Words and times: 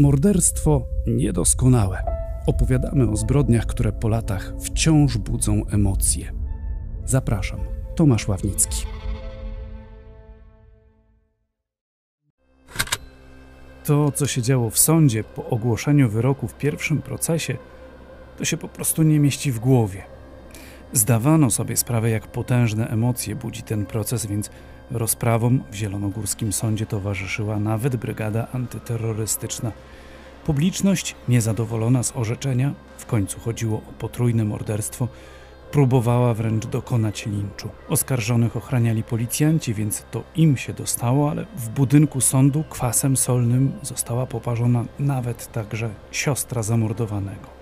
Morderstwo 0.00 0.86
niedoskonałe. 1.06 2.02
Opowiadamy 2.46 3.10
o 3.10 3.16
zbrodniach, 3.16 3.66
które 3.66 3.92
po 3.92 4.08
latach 4.08 4.52
wciąż 4.60 5.18
budzą 5.18 5.66
emocje. 5.66 6.32
Zapraszam, 7.04 7.60
Tomasz 7.96 8.28
Ławnicki. 8.28 8.86
To, 13.84 14.12
co 14.12 14.26
się 14.26 14.42
działo 14.42 14.70
w 14.70 14.78
sądzie 14.78 15.24
po 15.24 15.48
ogłoszeniu 15.48 16.08
wyroku 16.08 16.48
w 16.48 16.54
pierwszym 16.54 17.02
procesie, 17.02 17.56
to 18.38 18.44
się 18.44 18.56
po 18.56 18.68
prostu 18.68 19.02
nie 19.02 19.20
mieści 19.20 19.52
w 19.52 19.58
głowie. 19.58 20.02
Zdawano 20.92 21.50
sobie 21.50 21.76
sprawę, 21.76 22.10
jak 22.10 22.26
potężne 22.26 22.88
emocje 22.88 23.36
budzi 23.36 23.62
ten 23.62 23.86
proces, 23.86 24.26
więc 24.26 24.50
rozprawom 24.90 25.62
w 25.70 25.74
Zielonogórskim 25.74 26.52
Sądzie 26.52 26.86
towarzyszyła 26.86 27.58
nawet 27.58 27.96
brygada 27.96 28.46
antyterrorystyczna. 28.52 29.72
Publiczność, 30.44 31.14
niezadowolona 31.28 32.02
z 32.02 32.16
orzeczenia, 32.16 32.74
w 32.98 33.06
końcu 33.06 33.40
chodziło 33.40 33.78
o 33.78 33.92
potrójne 33.98 34.44
morderstwo, 34.44 35.08
próbowała 35.70 36.34
wręcz 36.34 36.66
dokonać 36.66 37.26
linczu. 37.26 37.68
Oskarżonych 37.88 38.56
ochraniali 38.56 39.02
policjanci, 39.02 39.74
więc 39.74 40.04
to 40.10 40.22
im 40.36 40.56
się 40.56 40.72
dostało, 40.72 41.30
ale 41.30 41.46
w 41.56 41.68
budynku 41.68 42.20
sądu 42.20 42.64
kwasem 42.70 43.16
solnym 43.16 43.72
została 43.82 44.26
poparzona 44.26 44.84
nawet 44.98 45.52
także 45.52 45.90
siostra 46.10 46.62
zamordowanego. 46.62 47.60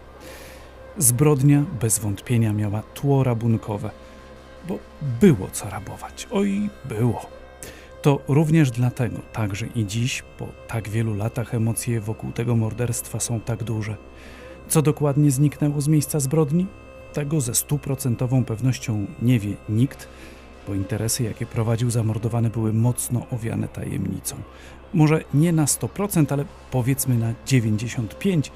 Zbrodnia 0.99 1.65
bez 1.81 1.99
wątpienia 1.99 2.53
miała 2.53 2.83
tło 2.95 3.25
rabunkowe, 3.25 3.91
bo 4.69 4.79
było 5.21 5.49
co 5.53 5.71
rabować. 5.71 6.29
Oj, 6.31 6.71
było. 6.85 7.27
To 8.03 8.21
również 8.29 8.71
dlatego, 8.71 9.19
także 9.33 9.67
i 9.67 9.87
dziś, 9.87 10.23
po 10.39 10.47
tak 10.69 10.89
wielu 10.89 11.15
latach, 11.15 11.55
emocje 11.55 12.01
wokół 12.01 12.33
tego 12.33 12.57
morderstwa 12.57 13.21
są 13.21 13.41
tak 13.41 13.65
duże. 13.65 13.97
Co 14.69 14.83
dokładnie 14.83 15.31
zniknęło 15.31 15.81
z 15.81 15.89
miejsca 15.89 16.21
zbrodni? 16.21 16.67
Tego 17.13 17.41
ze 17.41 17.55
stuprocentową 17.55 18.45
pewnością 18.45 19.07
nie 19.23 19.39
wie 19.39 19.55
nikt, 19.69 20.09
bo 20.67 20.75
interesy, 20.75 21.23
jakie 21.23 21.47
prowadził 21.47 21.91
zamordowany, 21.91 22.51
były 22.51 22.73
mocno 22.73 23.27
owiane 23.31 23.69
tajemnicą. 23.69 24.37
Może 24.95 25.25
nie 25.35 25.53
na 25.53 25.65
100%, 25.65 26.33
ale 26.33 26.45
powiedzmy 26.71 27.19
na 27.19 27.33
95%. 27.47 28.51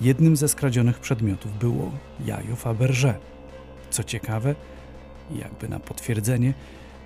Jednym 0.00 0.36
ze 0.36 0.48
skradzionych 0.48 0.98
przedmiotów 0.98 1.58
było 1.58 1.90
jajo 2.24 2.56
Faberże. 2.56 3.14
Co 3.90 4.04
ciekawe, 4.04 4.54
jakby 5.30 5.68
na 5.68 5.80
potwierdzenie, 5.80 6.54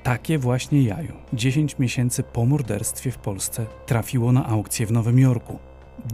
takie 0.03 0.39
właśnie 0.39 0.83
jajo 0.83 1.13
10 1.33 1.79
miesięcy 1.79 2.23
po 2.23 2.45
morderstwie 2.45 3.11
w 3.11 3.19
Polsce 3.19 3.67
trafiło 3.87 4.33
na 4.33 4.47
aukcję 4.47 4.87
w 4.87 4.93
Nowym 4.93 5.19
Jorku. 5.19 5.59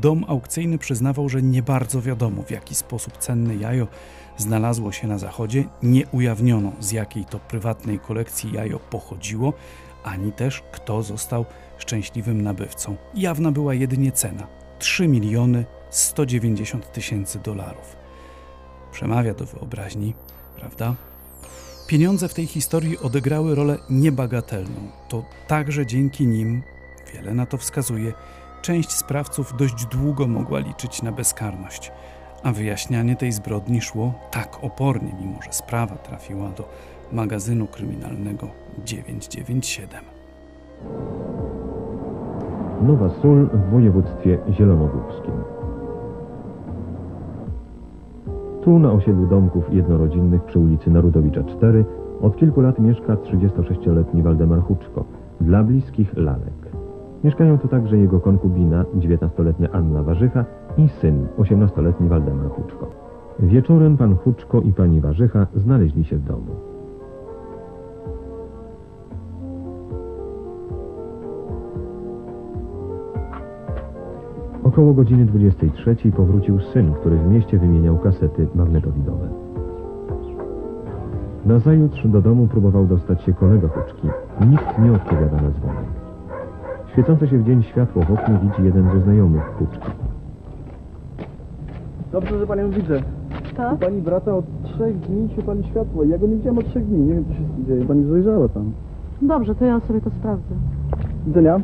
Dom 0.01 0.25
aukcyjny 0.29 0.79
przyznawał, 0.79 1.29
że 1.29 1.43
nie 1.43 1.63
bardzo 1.63 2.03
wiadomo, 2.03 2.43
w 2.43 2.51
jaki 2.51 2.75
sposób 2.75 3.17
cenne 3.17 3.57
jajo 3.57 3.87
znalazło 4.37 4.93
się 4.93 5.09
na 5.09 5.19
zachodzie, 5.19 5.65
nie 5.83 6.07
ujawniono 6.07 6.73
z 6.81 6.93
jakiej 6.93 7.25
to 7.25 7.39
prywatnej 7.39 7.99
kolekcji 7.99 8.53
jajo 8.53 8.79
pochodziło, 8.79 9.53
ani 10.05 10.33
też 10.33 10.63
kto 10.73 11.03
został 11.03 11.45
szczęśliwym 11.79 12.43
nabywcą. 12.43 12.97
Jawna 13.15 13.53
była 13.53 13.75
jedynie 13.75 14.13
cena 14.13 14.47
3 14.79 15.09
miliony 15.09 15.65
190 15.91 16.93
tysięcy 16.93 17.39
dolarów. 17.39 17.97
Przemawia 18.93 19.35
do 19.35 19.47
wyobraźni, 19.47 20.15
prawda? 20.57 20.95
Pieniądze 21.89 22.29
w 22.29 22.35
tej 22.35 22.47
historii 22.47 22.99
odegrały 22.99 23.55
rolę 23.55 23.79
niebagatelną. 23.91 24.81
To 25.09 25.25
także 25.47 25.87
dzięki 25.87 26.27
nim, 26.27 26.63
wiele 27.15 27.35
na 27.35 27.47
to 27.47 27.57
wskazuje, 27.57 28.13
część 28.63 28.91
sprawców 28.91 29.57
dość 29.57 29.87
długo 29.87 30.27
mogła 30.27 30.59
liczyć 30.59 31.03
na 31.03 31.13
bezkarność, 31.13 31.93
a 32.43 32.53
wyjaśnianie 32.53 33.17
tej 33.17 33.33
zbrodni 33.33 33.81
szło 33.81 34.15
tak 34.31 34.65
opornie, 34.65 35.13
mimo 35.21 35.43
że 35.43 35.53
sprawa 35.53 35.97
trafiła 35.97 36.49
do 36.49 36.69
magazynu 37.13 37.67
kryminalnego 37.67 38.49
997. 38.85 40.05
Nowa 42.83 43.11
Sól 43.23 43.49
w 43.53 43.71
województwie 43.71 44.39
zielonogórskim. 44.51 45.58
Tu 48.69 48.79
na 48.79 48.93
osiedlu 48.93 49.27
domków 49.27 49.75
jednorodzinnych 49.75 50.45
przy 50.45 50.59
ulicy 50.59 50.91
Narudowicza 50.91 51.45
4 51.45 51.85
od 52.21 52.37
kilku 52.37 52.61
lat 52.61 52.79
mieszka 52.79 53.15
36-letni 53.15 54.23
Waldemar 54.23 54.61
Huczko, 54.61 55.05
dla 55.41 55.65
bliskich 55.65 56.17
lalek. 56.17 56.73
Mieszkają 57.25 57.59
tu 57.59 57.69
także 57.69 57.97
jego 57.97 58.21
konkubina, 58.21 58.85
19-letnia 58.99 59.69
Anna 59.73 60.03
Warzycha 60.03 60.45
i 60.77 60.89
syn, 60.89 61.27
18-letni 61.39 62.09
Waldemar 62.09 62.49
Huczko. 62.49 62.91
Wieczorem 63.41 63.97
pan 63.97 64.15
Huczko 64.15 64.61
i 64.61 64.73
pani 64.73 65.01
Warzycha 65.01 65.47
znaleźli 65.57 66.05
się 66.05 66.17
w 66.17 66.25
domu. 66.25 66.68
Około 74.79 74.95
godziny 74.95 75.25
23 75.25 75.97
powrócił 76.17 76.61
syn, 76.61 76.95
który 76.95 77.17
w 77.17 77.27
mieście 77.27 77.59
wymieniał 77.59 77.99
kasety 77.99 78.47
magnetowidowe. 78.55 79.29
Nazajutrz 81.47 82.07
do 82.07 82.23
domu 82.23 82.47
próbował 82.47 82.87
dostać 82.87 83.23
się 83.23 83.33
kolega 83.33 83.69
Huczki. 83.69 84.09
Nikt 84.51 84.79
nie 84.79 84.93
odpowiada 84.93 85.37
na 85.37 85.51
dzwonek. 85.51 85.85
Świecące 86.93 87.29
się 87.29 87.39
w 87.39 87.47
dzień 87.47 87.63
światło 87.63 88.03
w 88.03 88.11
oknie 88.11 88.39
widzi 88.43 88.63
jeden 88.63 88.91
ze 88.91 89.01
znajomych 89.01 89.43
Huczki. 89.43 89.91
Dobrze, 92.13 92.39
że 92.39 92.47
panią 92.47 92.71
widzę. 92.71 93.03
U 93.75 93.79
pani 93.79 94.03
brata 94.03 94.35
od 94.35 94.45
trzech 94.63 94.99
dni 95.01 95.29
się 95.37 95.43
pali 95.43 95.65
światło. 95.65 96.05
Ja 96.05 96.19
go 96.19 96.27
nie 96.27 96.37
widziałem 96.37 96.59
od 96.59 96.67
trzech 96.67 96.87
dni. 96.87 96.99
Nie 96.99 97.15
wiem, 97.15 97.25
co 97.25 97.33
się 97.33 97.67
dzieje. 97.67 97.85
Pani 97.85 98.05
zajrzała 98.05 98.49
tam. 98.49 98.73
Dobrze, 99.23 99.55
to 99.55 99.65
ja 99.65 99.81
sobie 99.81 100.01
to 100.01 100.11
sprawdzę. 100.11 100.55
Widzenia. 101.27 101.61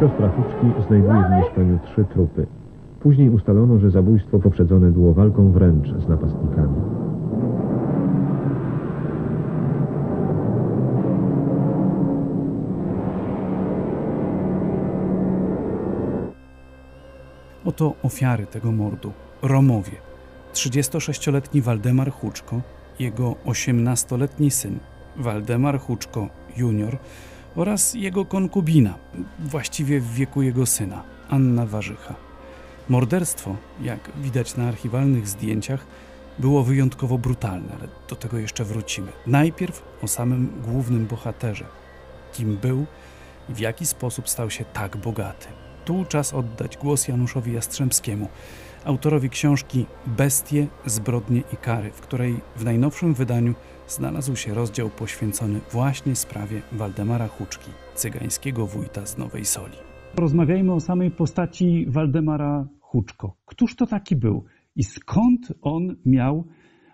Siostra 0.00 0.28
Huczki 0.28 0.86
znajduje 0.86 1.24
w 1.24 1.42
mieszkaniu 1.42 1.78
trzy 1.84 2.04
trupy. 2.04 2.46
Później 3.00 3.30
ustalono, 3.30 3.78
że 3.78 3.90
zabójstwo 3.90 4.38
poprzedzone 4.38 4.90
było 4.90 5.14
walką 5.14 5.52
wręcz 5.52 5.86
z 5.88 6.08
napastnikami. 6.08 6.74
Oto 17.64 17.94
ofiary 18.02 18.46
tego 18.46 18.72
mordu. 18.72 19.12
Romowie. 19.42 19.92
36-letni 20.52 21.60
Waldemar 21.62 22.12
Huczko, 22.12 22.60
jego 22.98 23.34
18-letni 23.46 24.50
syn 24.50 24.78
Waldemar 25.16 25.80
Huczko 25.80 26.28
junior 26.56 26.96
oraz 27.56 27.94
jego 27.94 28.24
konkubina, 28.24 28.94
właściwie 29.38 30.00
w 30.00 30.14
wieku 30.14 30.42
jego 30.42 30.66
syna, 30.66 31.02
Anna 31.28 31.66
Warzycha. 31.66 32.14
Morderstwo, 32.88 33.56
jak 33.80 34.10
widać 34.22 34.56
na 34.56 34.68
archiwalnych 34.68 35.28
zdjęciach, 35.28 35.86
było 36.38 36.62
wyjątkowo 36.62 37.18
brutalne, 37.18 37.72
ale 37.78 37.88
do 38.08 38.16
tego 38.16 38.38
jeszcze 38.38 38.64
wrócimy. 38.64 39.12
Najpierw 39.26 39.82
o 40.02 40.08
samym 40.08 40.52
głównym 40.64 41.06
bohaterze. 41.06 41.64
Kim 42.32 42.56
był 42.56 42.86
i 43.48 43.54
w 43.54 43.58
jaki 43.58 43.86
sposób 43.86 44.28
stał 44.28 44.50
się 44.50 44.64
tak 44.64 44.96
bogaty. 44.96 45.46
Tu 45.84 46.04
czas 46.04 46.34
oddać 46.34 46.76
głos 46.76 47.08
Januszowi 47.08 47.52
Jastrzębskiemu, 47.52 48.28
autorowi 48.84 49.30
książki 49.30 49.86
Bestie, 50.06 50.66
zbrodnie 50.86 51.42
i 51.52 51.56
kary, 51.56 51.90
w 51.90 52.00
której 52.00 52.40
w 52.56 52.64
najnowszym 52.64 53.14
wydaniu 53.14 53.54
znalazł 53.90 54.36
się 54.36 54.54
rozdział 54.54 54.90
poświęcony 54.90 55.60
właśnie 55.72 56.16
sprawie 56.16 56.62
Waldemara 56.72 57.28
Huczki, 57.28 57.70
cygańskiego 57.94 58.66
wójta 58.66 59.06
z 59.06 59.18
Nowej 59.18 59.44
Soli. 59.44 59.76
Rozmawiajmy 60.16 60.72
o 60.72 60.80
samej 60.80 61.10
postaci 61.10 61.86
Waldemara 61.88 62.68
Huczko. 62.80 63.36
Któż 63.44 63.76
to 63.76 63.86
taki 63.86 64.16
był 64.16 64.44
i 64.76 64.84
skąd 64.84 65.52
on 65.62 65.96
miał 66.06 66.44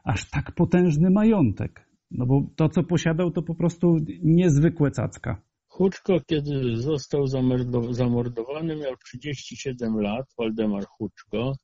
aż 0.05 0.31
tak 0.31 0.53
potężny 0.53 1.11
majątek? 1.11 1.89
No 2.11 2.27
bo 2.27 2.43
to, 2.57 2.69
co 2.69 2.83
posiadał, 2.83 3.31
to 3.31 3.43
po 3.43 3.55
prostu 3.55 3.97
niezwykłe 4.23 4.91
cacka. 4.91 5.43
Huczko, 5.69 6.21
kiedy 6.27 6.77
został 6.77 7.25
zamordo- 7.25 7.93
zamordowany, 7.93 8.77
miał 8.77 8.97
37 9.05 10.01
lat, 10.01 10.27
Waldemar 10.39 10.85
Huczko. 10.87 11.57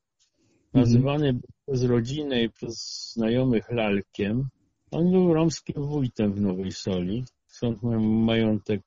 Nazywany 0.73 1.33
był 1.33 1.49
przez 1.67 1.83
rodzinę 1.83 2.43
i 2.43 2.49
przez 2.49 3.11
znajomych 3.15 3.71
lalkiem. 3.71 4.49
On 4.93 5.11
był 5.11 5.33
romskim 5.33 5.87
wójtem 5.87 6.33
w 6.33 6.41
Nowej 6.41 6.71
Soli, 6.71 7.23
stąd 7.47 7.83
majątek 8.01 8.81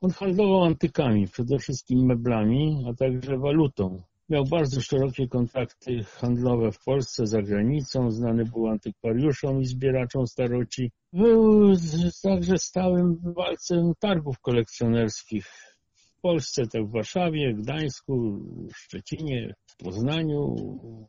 On 0.00 0.10
handlował 0.10 0.64
antykami, 0.64 1.28
przede 1.28 1.58
wszystkim 1.58 2.06
meblami, 2.06 2.84
a 2.88 2.94
także 2.94 3.38
walutą. 3.38 4.02
Miał 4.28 4.44
bardzo 4.44 4.80
szerokie 4.80 5.28
kontakty 5.28 6.04
handlowe 6.04 6.72
w 6.72 6.84
Polsce, 6.84 7.26
za 7.26 7.42
granicą. 7.42 8.10
Znany 8.10 8.44
był 8.44 8.68
antykwariuszom 8.68 9.60
i 9.60 9.66
zbieraczom 9.66 10.26
staroci. 10.26 10.90
Był 11.12 11.72
także 12.22 12.58
stałym 12.58 13.16
bywalcem 13.16 13.92
targów 14.00 14.40
kolekcjonerskich 14.40 15.46
w 16.18 16.20
Polsce, 16.20 16.66
tak 16.66 16.86
w 16.86 16.90
Warszawie, 16.90 17.54
Gdańsku, 17.54 18.40
Szczecinie, 18.74 19.54
Poznaniu, 19.84 20.56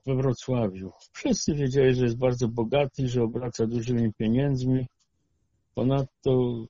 we 0.05 0.15
Wrocławiu. 0.15 0.91
Wszyscy 1.13 1.55
wiedzieli, 1.55 1.95
że 1.95 2.03
jest 2.03 2.17
bardzo 2.17 2.47
bogaty, 2.47 3.07
że 3.07 3.23
obraca 3.23 3.67
dużymi 3.67 4.13
pieniędzmi. 4.13 4.87
Ponadto 5.75 6.65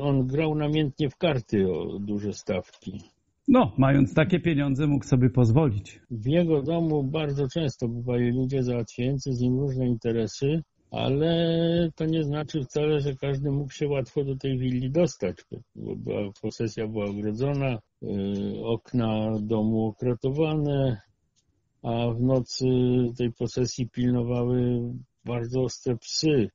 on 0.00 0.26
grał 0.26 0.54
namiętnie 0.54 1.10
w 1.10 1.16
karty 1.16 1.72
o 1.72 1.98
duże 1.98 2.32
stawki. 2.32 3.00
No, 3.48 3.72
mając 3.78 4.14
takie 4.14 4.40
pieniądze, 4.40 4.86
mógł 4.86 5.04
sobie 5.04 5.30
pozwolić. 5.30 6.00
W 6.10 6.26
jego 6.26 6.62
domu 6.62 7.02
bardzo 7.02 7.48
często 7.48 7.88
bywali 7.88 8.32
ludzie 8.32 8.62
załatwiający 8.62 9.32
z 9.32 9.40
nim 9.40 9.58
różne 9.60 9.86
interesy, 9.88 10.62
ale 10.96 11.90
to 11.94 12.04
nie 12.04 12.24
znaczy 12.24 12.64
wcale, 12.64 13.00
że 13.00 13.16
każdy 13.16 13.50
mógł 13.50 13.72
się 13.72 13.88
łatwo 13.88 14.24
do 14.24 14.36
tej 14.36 14.58
willi 14.58 14.90
dostać, 14.90 15.36
bo 15.74 15.96
była, 15.96 16.32
posesja 16.42 16.86
była 16.86 17.04
ogrodzona, 17.04 17.78
yy, 18.02 18.64
okna 18.64 19.38
domu 19.40 19.86
okratowane, 19.86 21.00
a 21.82 22.10
w 22.10 22.20
nocy 22.20 22.64
tej 23.18 23.32
posesji 23.32 23.90
pilnowały 23.90 24.80
bardzo 25.24 25.62
ostre 25.62 25.96
psy 25.96 26.48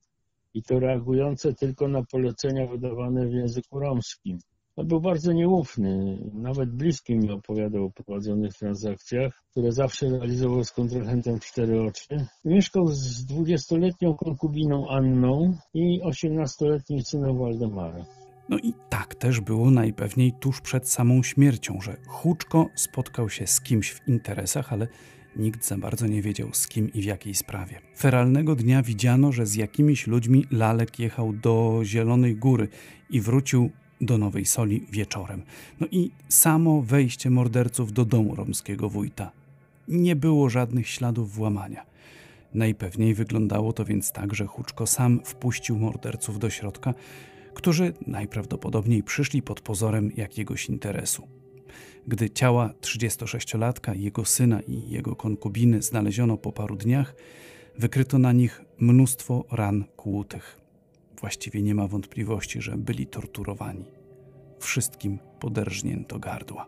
i 0.53 0.63
to 0.63 0.79
reagujące 0.79 1.53
tylko 1.53 1.87
na 1.87 2.03
polecenia 2.03 2.67
wydawane 2.67 3.27
w 3.27 3.33
języku 3.33 3.79
romskim. 3.79 4.39
On 4.79 4.87
był 4.87 5.01
bardzo 5.01 5.33
nieufny. 5.33 6.17
Nawet 6.33 6.69
bliski 6.69 7.15
mi 7.15 7.31
opowiadał 7.31 7.85
o 7.85 7.91
prowadzonych 7.91 8.53
transakcjach, 8.53 9.43
które 9.51 9.71
zawsze 9.71 10.09
realizował 10.09 10.63
z 10.63 10.71
kontrahentem 10.71 11.39
w 11.39 11.45
cztery 11.45 11.81
oczy. 11.81 12.25
Mieszkał 12.45 12.87
z 12.87 13.25
20-letnią 13.25 14.15
konkubiną 14.15 14.89
Anną 14.89 15.57
i 15.73 16.01
18-letnim 16.01 17.01
synem 17.01 17.37
Waldemara. 17.37 18.05
No 18.49 18.57
i 18.57 18.73
tak 18.89 19.15
też 19.15 19.41
było 19.41 19.71
najpewniej 19.71 20.33
tuż 20.39 20.61
przed 20.61 20.89
samą 20.89 21.23
śmiercią, 21.23 21.81
że 21.81 21.97
Huczko 22.07 22.65
spotkał 22.75 23.29
się 23.29 23.47
z 23.47 23.61
kimś 23.61 23.91
w 23.91 24.07
interesach, 24.07 24.73
ale 24.73 24.87
nikt 25.35 25.65
za 25.65 25.77
bardzo 25.77 26.07
nie 26.07 26.21
wiedział 26.21 26.49
z 26.53 26.67
kim 26.67 26.93
i 26.93 27.01
w 27.01 27.05
jakiej 27.05 27.35
sprawie. 27.35 27.81
Feralnego 27.97 28.55
dnia 28.55 28.83
widziano, 28.83 29.31
że 29.31 29.45
z 29.45 29.55
jakimiś 29.55 30.07
ludźmi 30.07 30.45
Lalek 30.51 30.99
jechał 30.99 31.33
do 31.33 31.81
Zielonej 31.83 32.35
Góry 32.35 32.67
i 33.09 33.21
wrócił 33.21 33.69
do 34.01 34.17
Nowej 34.17 34.45
Soli 34.45 34.85
wieczorem. 34.91 35.41
No 35.79 35.87
i 35.91 36.11
samo 36.29 36.81
wejście 36.81 37.29
morderców 37.29 37.93
do 37.93 38.05
domu 38.05 38.35
romskiego 38.35 38.89
wójta. 38.89 39.31
Nie 39.87 40.15
było 40.15 40.49
żadnych 40.49 40.89
śladów 40.89 41.33
włamania. 41.33 41.85
Najpewniej 42.53 43.13
wyglądało 43.13 43.73
to 43.73 43.85
więc 43.85 44.11
tak, 44.11 44.33
że 44.33 44.45
Huczko 44.45 44.87
sam 44.87 45.21
wpuścił 45.25 45.77
morderców 45.77 46.39
do 46.39 46.49
środka, 46.49 46.93
którzy 47.53 47.93
najprawdopodobniej 48.07 49.03
przyszli 49.03 49.41
pod 49.41 49.61
pozorem 49.61 50.11
jakiegoś 50.17 50.69
interesu. 50.69 51.27
Gdy 52.07 52.29
ciała 52.29 52.73
36-latka, 52.81 53.95
jego 53.95 54.25
syna 54.25 54.61
i 54.61 54.89
jego 54.89 55.15
konkubiny 55.15 55.81
znaleziono 55.81 56.37
po 56.37 56.51
paru 56.51 56.75
dniach, 56.75 57.15
wykryto 57.77 58.19
na 58.19 58.31
nich 58.31 58.61
mnóstwo 58.79 59.45
ran 59.51 59.83
kłutych. 59.95 60.58
Właściwie 61.19 61.61
nie 61.61 61.75
ma 61.75 61.87
wątpliwości, 61.87 62.61
że 62.61 62.77
byli 62.77 63.07
torturowani. 63.07 63.85
Wszystkim 64.59 65.19
poderżnięto 65.39 66.19
gardła. 66.19 66.67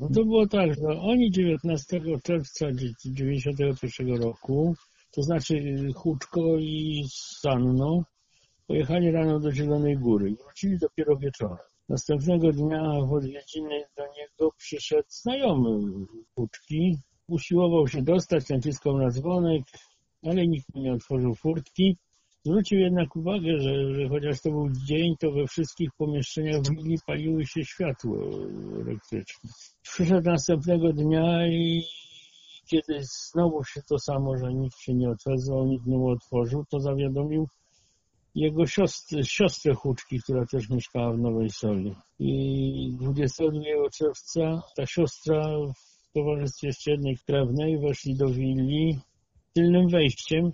No 0.00 0.08
to 0.08 0.24
było 0.24 0.46
tak, 0.46 0.74
że 0.74 1.00
oni 1.00 1.30
19 1.30 2.00
czerwca 2.22 2.66
1991 2.66 4.22
roku, 4.22 4.74
to 5.10 5.22
znaczy 5.22 5.76
Huczko 5.94 6.40
i 6.58 7.04
z 7.10 7.44
Anną, 7.46 8.04
pojechali 8.66 9.10
rano 9.10 9.40
do 9.40 9.52
Zielonej 9.52 9.96
Góry 9.98 10.30
i 10.30 10.36
wrócili 10.36 10.78
dopiero 10.78 11.16
wieczorem. 11.16 11.58
Następnego 11.88 12.52
dnia 12.52 12.82
w 13.08 13.12
odwiedziny 13.12 13.84
do 13.96 14.02
niego 14.02 14.52
przyszedł 14.56 15.08
znajomy 15.08 15.80
Huczki. 16.34 16.98
Usiłował 17.28 17.88
się 17.88 18.02
dostać, 18.02 18.48
naciskał 18.48 18.98
na 18.98 19.10
dzwonek, 19.10 19.62
ale 20.22 20.46
nikt 20.46 20.74
nie 20.74 20.92
otworzył 20.92 21.34
furtki. 21.34 21.96
Zwrócił 22.44 22.78
jednak 22.78 23.16
uwagę, 23.16 23.60
że, 23.60 23.94
że 23.94 24.08
chociaż 24.08 24.40
to 24.40 24.50
był 24.50 24.70
dzień, 24.86 25.16
to 25.20 25.32
we 25.32 25.46
wszystkich 25.46 25.90
pomieszczeniach 25.98 26.62
willi 26.70 26.98
paliły 27.06 27.46
się 27.46 27.64
światło 27.64 28.16
elektryczne. 28.80 29.50
Przyszedł 29.82 30.30
następnego 30.30 30.92
dnia 30.92 31.46
i 31.46 31.82
kiedy 32.66 33.00
znowu 33.02 33.64
się 33.64 33.80
to 33.88 33.98
samo, 33.98 34.38
że 34.38 34.54
nikt 34.54 34.78
się 34.78 34.94
nie 34.94 35.10
odezwał, 35.10 35.66
nikt 35.66 35.86
nie 35.86 35.98
otworzył, 35.98 36.64
to 36.70 36.80
zawiadomił 36.80 37.48
jego 38.34 38.66
siostrę, 38.66 39.24
siostrę 39.24 39.74
Huczki, 39.74 40.20
która 40.22 40.46
też 40.46 40.70
mieszkała 40.70 41.12
w 41.12 41.18
Nowej 41.18 41.50
Soli. 41.50 41.94
I 42.18 42.96
22 43.00 43.60
czerwca 43.92 44.62
ta 44.76 44.86
siostra 44.86 45.42
w 45.76 46.12
towarzystwie 46.12 46.66
jeszcze 46.66 46.90
jednej 46.90 47.16
krewnej 47.26 47.78
weszli 47.78 48.14
do 48.14 48.28
willi 48.28 48.98
tylnym 49.54 49.88
wejściem. 49.88 50.52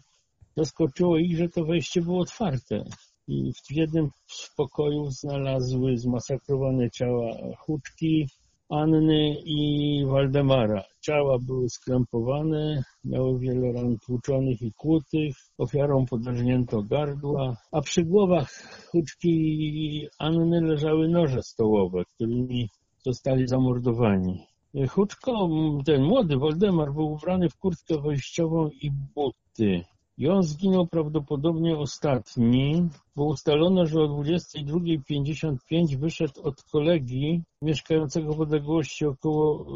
Zaskoczyło 0.58 1.19
ich, 1.19 1.37
że 1.37 1.49
to 1.49 1.64
wejście 1.64 2.02
było 2.02 2.20
otwarte. 2.20 2.84
I 3.28 3.52
w 3.52 3.76
jednym 3.76 4.10
z 4.26 4.55
pokojów 4.56 5.12
znalazły 5.12 5.99
zmasakrowane 5.99 6.90
ciała 6.90 7.37
Huczki, 7.58 8.28
Anny 8.69 9.37
i 9.44 10.05
Waldemara. 10.06 10.84
Ciała 11.00 11.38
były 11.38 11.69
skrępowane, 11.69 12.82
miały 13.05 13.38
wiele 13.38 13.72
ran 13.72 13.99
tłuczonych 14.06 14.62
i 14.62 14.72
kłutych, 14.72 15.37
ofiarą 15.58 16.06
podrażnięto 16.06 16.82
gardła, 16.82 17.56
a 17.72 17.81
przy 17.81 18.05
głowach 18.05 18.50
Huczki 18.90 19.31
i 19.31 20.08
Anny 20.19 20.60
leżały 20.60 21.08
noże 21.08 21.43
stołowe, 21.43 22.02
którymi 22.14 22.69
zostali 23.05 23.49
zamordowani. 23.49 24.46
Huczko, 24.88 25.49
ten 25.84 26.02
młody 26.02 26.37
Waldemar, 26.37 26.93
był 26.93 27.12
ubrany 27.12 27.49
w 27.49 27.56
kurtkę 27.56 28.00
wejściową 28.00 28.69
i 28.69 28.90
buty. 29.14 29.84
I 30.19 30.29
on 30.29 30.43
zginął 30.43 30.87
prawdopodobnie 30.87 31.79
ostatni, 31.79 32.88
bo 33.17 33.25
ustalono, 33.25 33.87
że 33.87 34.00
o 34.00 34.09
22.55 34.09 35.97
wyszedł 35.97 36.43
od 36.43 36.62
kolegi 36.62 37.43
mieszkającego 37.62 38.35
w 38.35 38.41
odległości 38.41 39.06
około 39.06 39.67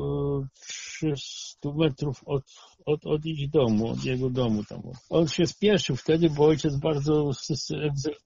e, 0.43 0.47
300 0.61 1.73
metrów 1.75 2.23
od, 2.27 2.45
od, 2.87 3.07
od 3.07 3.27
ich 3.27 3.51
domu, 3.51 3.89
od 3.89 4.05
jego 4.05 4.31
domu. 4.31 4.65
Tam. 4.65 4.81
On 5.11 5.29
się 5.29 5.47
spieszył 5.47 5.97
wtedy, 5.97 6.31
bo 6.31 6.45
ojciec 6.45 6.77
bardzo 6.77 7.31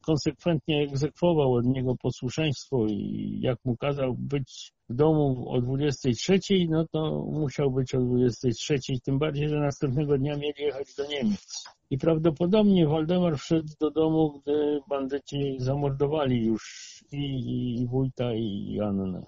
konsekwentnie 0.06 0.82
egzekwował 0.82 1.52
od 1.52 1.64
niego 1.64 1.94
posłuszeństwo 2.02 2.86
i 2.86 3.38
jak 3.40 3.64
mu 3.64 3.76
kazał 3.76 4.14
być 4.18 4.72
w 4.88 4.94
domu 4.94 5.44
o 5.48 5.60
23, 5.60 6.38
no 6.68 6.86
to 6.92 7.26
musiał 7.32 7.70
być 7.70 7.94
o 7.94 8.00
23, 8.00 8.74
tym 9.04 9.18
bardziej, 9.18 9.48
że 9.48 9.60
następnego 9.60 10.18
dnia 10.18 10.36
mieli 10.36 10.62
jechać 10.62 10.94
do 10.94 11.06
Niemiec. 11.06 11.64
I 11.90 11.98
prawdopodobnie 11.98 12.86
Waldemar 12.86 13.38
wszedł 13.38 13.68
do 13.80 13.90
domu, 13.90 14.40
gdy 14.42 14.80
bandyci 14.88 15.56
zamordowali 15.58 16.46
już 16.46 16.94
i, 17.12 17.80
i 17.80 17.86
wójta, 17.86 18.34
i 18.34 18.80
Annę. 18.80 19.22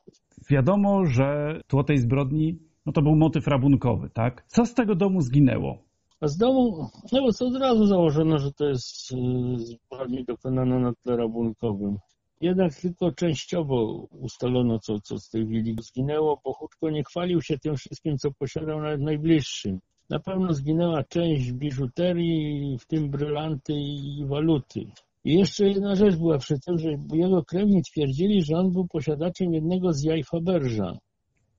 Wiadomo, 0.51 1.07
że 1.07 1.61
tło 1.67 1.85
tej 1.85 1.99
zbrodni 1.99 2.59
no 2.89 2.93
to 2.93 3.03
był 3.03 3.17
motyw 3.17 3.47
rabunkowy, 3.47 4.11
tak? 4.11 4.45
Co 4.47 4.67
z 4.67 4.75
tego 4.75 4.95
domu 4.95 5.21
zginęło? 5.21 5.79
A 6.21 6.29
z 6.29 6.37
domu, 6.37 6.89
no 7.13 7.23
bo 7.23 7.33
to 7.33 7.47
od 7.47 7.57
razu 7.57 7.87
założono, 7.87 8.39
że 8.39 8.53
to 8.53 8.69
jest 8.69 9.09
zbrodnia 9.57 10.23
dokonana 10.25 10.79
na 10.79 10.93
tle 10.93 11.17
rabunkowym. 11.17 11.99
Jednak 12.41 12.75
tylko 12.75 13.13
częściowo 13.13 14.07
ustalono, 14.11 14.79
co, 14.79 15.01
co 15.01 15.19
z 15.19 15.31
tej 15.31 15.47
willi 15.47 15.77
zginęło, 15.81 16.41
bo 16.45 16.53
Huczko 16.53 16.91
nie 16.91 17.05
chwalił 17.05 17.43
się 17.43 17.59
tym 17.59 17.77
wszystkim, 17.77 18.19
co 18.19 18.31
posiadał 18.39 18.81
nawet 18.81 19.01
najbliższym. 19.01 19.79
Na 20.11 20.19
pewno 20.19 20.53
zginęła 20.55 21.05
część 21.05 21.53
biżuterii, 21.53 22.79
w 22.79 22.87
tym 22.87 23.11
brylanty 23.11 23.73
i 23.73 24.25
waluty. 24.27 24.81
I 25.25 25.39
jeszcze 25.39 25.69
jedna 25.69 25.95
rzecz 25.95 26.17
była 26.17 26.39
przy 26.39 26.61
tym, 26.61 26.79
że 26.79 26.91
jego 27.13 27.45
krewni 27.45 27.83
twierdzili, 27.83 28.43
że 28.43 28.57
on 28.57 28.73
był 28.73 28.87
posiadaczem 28.87 29.55
jednego 29.55 29.93
z 29.93 30.03
jaj 30.03 30.25
Faberża. 30.25 30.99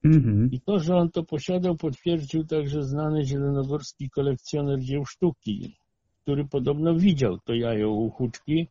Mhm. 0.04 0.50
I 0.52 0.62
to, 0.62 0.80
że 0.80 0.98
on 0.98 1.12
to 1.12 1.24
posiadał, 1.24 1.76
potwierdził 1.76 2.46
także 2.46 2.84
znany 2.84 3.26
zielonogórski 3.26 4.10
kolekcjoner 4.10 4.80
dzieł 4.80 5.06
sztuki, 5.06 5.76
który 6.22 6.46
podobno 6.46 6.96
widział 6.96 7.40
to 7.40 7.54
jajo 7.54 7.90
u 7.92 8.10
Huczki 8.10 8.68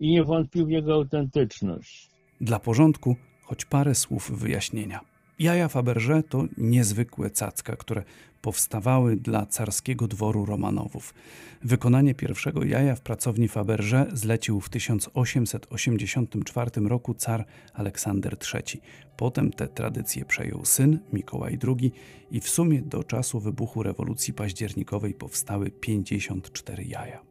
i 0.00 0.10
nie 0.10 0.24
wątpił 0.24 0.66
w 0.66 0.70
jego 0.70 0.94
autentyczność. 0.94 2.10
Dla 2.40 2.58
porządku, 2.58 3.16
choć 3.42 3.64
parę 3.64 3.94
słów 3.94 4.30
wyjaśnienia. 4.38 5.15
Jaja 5.38 5.68
Faberże 5.68 6.22
to 6.22 6.44
niezwykłe 6.56 7.30
cacka, 7.30 7.76
które 7.76 8.02
powstawały 8.40 9.16
dla 9.16 9.46
carskiego 9.46 10.08
dworu 10.08 10.44
Romanowów. 10.44 11.14
Wykonanie 11.62 12.14
pierwszego 12.14 12.64
jaja 12.64 12.96
w 12.96 13.00
pracowni 13.00 13.48
Faberże 13.48 14.06
zlecił 14.12 14.60
w 14.60 14.68
1884 14.68 16.70
roku 16.80 17.14
car 17.14 17.44
Aleksander 17.74 18.36
III. 18.54 18.80
Potem 19.16 19.50
te 19.50 19.68
tradycje 19.68 20.24
przejął 20.24 20.64
syn 20.64 20.98
Mikołaj 21.12 21.58
II 21.68 21.92
i 22.30 22.40
w 22.40 22.48
sumie 22.48 22.82
do 22.82 23.04
czasu 23.04 23.40
wybuchu 23.40 23.82
rewolucji 23.82 24.34
październikowej 24.34 25.14
powstały 25.14 25.70
54 25.70 26.84
jaja. 26.84 27.22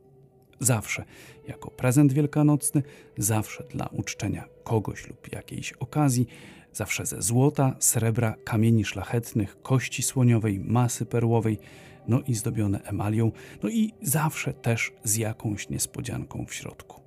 Zawsze 0.59 1.05
jako 1.47 1.71
prezent 1.71 2.13
wielkanocny, 2.13 2.83
zawsze 3.17 3.63
dla 3.63 3.87
uczczenia 3.87 4.45
kogoś 4.63 5.07
lub 5.07 5.33
jakiejś 5.33 5.73
okazji, 5.73 6.27
zawsze 6.75 7.05
ze 7.05 7.21
złota, 7.21 7.75
srebra, 7.79 8.35
kamieni 8.43 8.85
szlachetnych, 8.85 9.61
kości 9.61 10.03
słoniowej, 10.03 10.59
masy 10.59 11.05
perłowej, 11.05 11.59
no 12.07 12.21
i 12.27 12.33
zdobione 12.33 12.81
emalią, 12.83 13.31
no 13.63 13.69
i 13.69 13.93
zawsze 14.01 14.53
też 14.53 14.93
z 15.03 15.15
jakąś 15.15 15.69
niespodzianką 15.69 16.45
w 16.45 16.53
środku. 16.53 17.01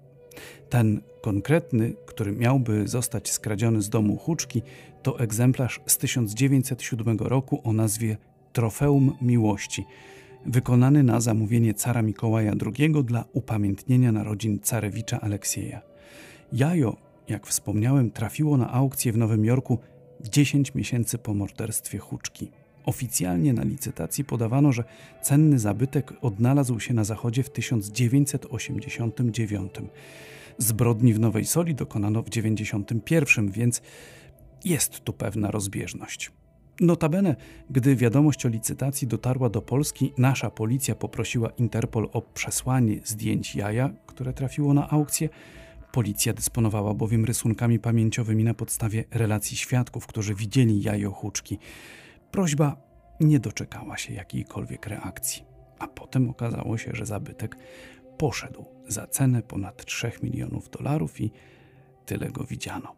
Ten 0.69 1.01
konkretny, 1.23 1.95
który 2.07 2.33
miałby 2.33 2.89
zostać 2.89 3.31
skradziony 3.31 3.83
z 3.83 3.89
domu 3.89 4.17
Huczki, 4.17 4.63
to 5.03 5.19
egzemplarz 5.21 5.81
z 5.87 5.99
1907 5.99 7.19
roku 7.19 7.61
o 7.65 7.73
nazwie 7.73 8.17
Trofeum 8.53 9.17
Miłości, 9.23 9.85
wykonany 10.47 11.03
na 11.03 11.21
zamówienie 11.21 11.75
cara 11.75 12.03
Mikołaja 12.03 12.53
II 12.77 13.05
dla 13.05 13.25
upamiętnienia 13.33 14.13
narodzin 14.13 14.59
carewicza 14.63 15.21
Aleksieja. 15.21 15.81
Jajo 16.53 17.08
jak 17.29 17.47
wspomniałem, 17.47 18.11
trafiło 18.11 18.57
na 18.57 18.73
aukcję 18.73 19.13
w 19.13 19.19
Nowym 19.19 19.45
Jorku 19.45 19.79
10 20.21 20.75
miesięcy 20.75 21.19
po 21.19 21.35
morderstwie 21.35 21.99
Huczki. 21.99 22.51
Oficjalnie 22.87 23.53
na 23.53 23.65
licytacji 23.65 24.25
podawano, 24.25 24.73
że 24.73 24.85
cenny 25.23 25.59
zabytek 25.59 26.13
odnalazł 26.21 26.81
się 26.81 26.95
na 26.95 27.05
zachodzie 27.05 27.43
w 27.43 27.51
1989. 27.51 29.73
Zbrodni 30.59 31.15
w 31.15 31.21
Nowej 31.21 31.45
Soli 31.45 31.75
dokonano 31.75 32.23
w 32.23 32.31
1991, 32.31 33.51
więc 33.51 33.83
jest 34.65 35.01
tu 35.01 35.13
pewna 35.13 35.51
rozbieżność. 35.51 36.33
Notabene, 36.81 37.37
gdy 37.71 37.97
wiadomość 37.97 38.47
o 38.47 38.49
licytacji 38.49 39.09
dotarła 39.09 39.49
do 39.49 39.63
Polski, 39.63 40.13
nasza 40.19 40.51
policja 40.51 40.95
poprosiła 40.95 41.49
Interpol 41.49 42.09
o 42.13 42.23
przesłanie 42.23 43.01
zdjęć 43.05 43.55
jaja, 43.55 43.91
które 44.07 44.33
trafiło 44.33 44.75
na 44.75 44.91
aukcję, 44.91 45.29
Policja 45.93 46.33
dysponowała 46.33 46.95
bowiem 46.95 47.25
rysunkami 47.25 47.79
pamięciowymi 47.79 48.45
na 48.45 48.55
podstawie 48.55 49.05
relacji 49.11 49.57
świadków, 49.57 50.07
którzy 50.07 50.35
widzieli 50.35 50.83
jajo 50.83 51.11
huczki. 51.11 51.59
Prośba 52.31 52.77
nie 53.21 53.41
doczekała 53.41 53.99
się 53.99 54.15
jakiejkolwiek 54.15 54.87
reakcji, 54.87 55.45
a 55.79 55.89
potem 55.89 56.31
okazało 56.31 56.79
się, 56.79 56.91
że 56.95 57.07
zabytek 57.07 57.57
poszedł 58.19 58.65
za 58.89 59.07
cenę 59.07 59.43
ponad 59.43 59.85
3 59.85 60.13
milionów 60.23 60.71
dolarów 60.71 61.21
i 61.21 61.31
tyle 62.07 62.31
go 62.31 62.45
widziano. 62.45 62.97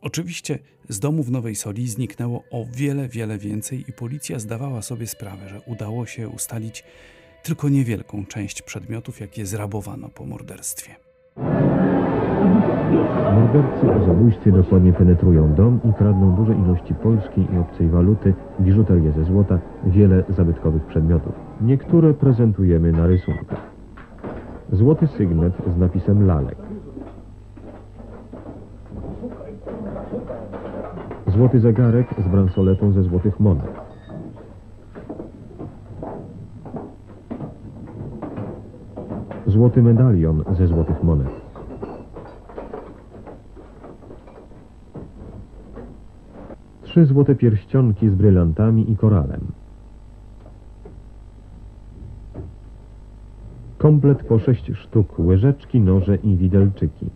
Oczywiście 0.00 0.58
z 0.88 1.00
domu 1.00 1.22
w 1.22 1.30
Nowej 1.30 1.56
Soli 1.56 1.88
zniknęło 1.88 2.44
o 2.50 2.66
wiele, 2.72 3.08
wiele 3.08 3.38
więcej 3.38 3.84
i 3.88 3.92
policja 3.92 4.38
zdawała 4.38 4.82
sobie 4.82 5.06
sprawę, 5.06 5.48
że 5.48 5.60
udało 5.60 6.06
się 6.06 6.28
ustalić 6.28 6.84
tylko 7.42 7.68
niewielką 7.68 8.26
część 8.26 8.62
przedmiotów, 8.62 9.20
jakie 9.20 9.46
zrabowano 9.46 10.08
po 10.08 10.26
morderstwie. 10.26 11.05
Mordercy 13.34 14.02
o 14.02 14.06
zabójstwie 14.06 14.52
dokładnie 14.52 14.92
penetrują 14.92 15.54
dom 15.54 15.80
i 15.84 15.92
kradną 15.92 16.32
duże 16.32 16.54
ilości 16.54 16.94
polskiej 16.94 17.54
i 17.54 17.58
obcej 17.58 17.88
waluty, 17.88 18.34
biżuterię 18.60 19.12
ze 19.12 19.24
złota, 19.24 19.58
wiele 19.86 20.24
zabytkowych 20.28 20.82
przedmiotów. 20.84 21.32
Niektóre 21.60 22.14
prezentujemy 22.14 22.92
na 22.92 23.06
rysunkach. 23.06 23.60
Złoty 24.72 25.06
sygnet 25.06 25.52
z 25.76 25.78
napisem 25.78 26.26
Lalek. 26.26 26.56
Złoty 31.26 31.60
zegarek 31.60 32.06
z 32.18 32.28
bransoletą 32.28 32.92
ze 32.92 33.02
złotych 33.02 33.40
monet. 33.40 33.80
Złoty 39.46 39.82
medalion 39.82 40.44
ze 40.58 40.66
złotych 40.66 41.02
monet. 41.02 41.45
Trzy 46.96 47.06
złote 47.06 47.34
pierścionki 47.34 48.08
z 48.08 48.14
brylantami 48.14 48.90
i 48.90 48.96
koralem. 48.96 49.40
Komplet 53.78 54.22
po 54.22 54.38
sześć 54.38 54.72
sztuk, 54.74 55.18
łyżeczki, 55.18 55.80
noże 55.80 56.16
i 56.16 56.36
widelczyki. 56.36 57.10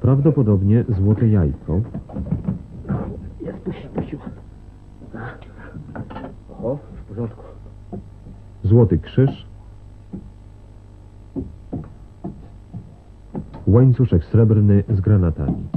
Prawdopodobnie 0.00 0.84
złote 0.88 1.28
jajko. 1.28 1.80
Jest, 3.40 3.58
puść, 3.58 3.86
puścił. 3.94 4.18
O, 6.62 6.76
w 6.76 7.08
porządku. 7.08 7.42
Złoty 8.64 8.98
krzyż. 8.98 9.46
Łańcuszek 13.66 14.24
srebrny 14.24 14.84
z 14.88 15.00
granatami. 15.00 15.68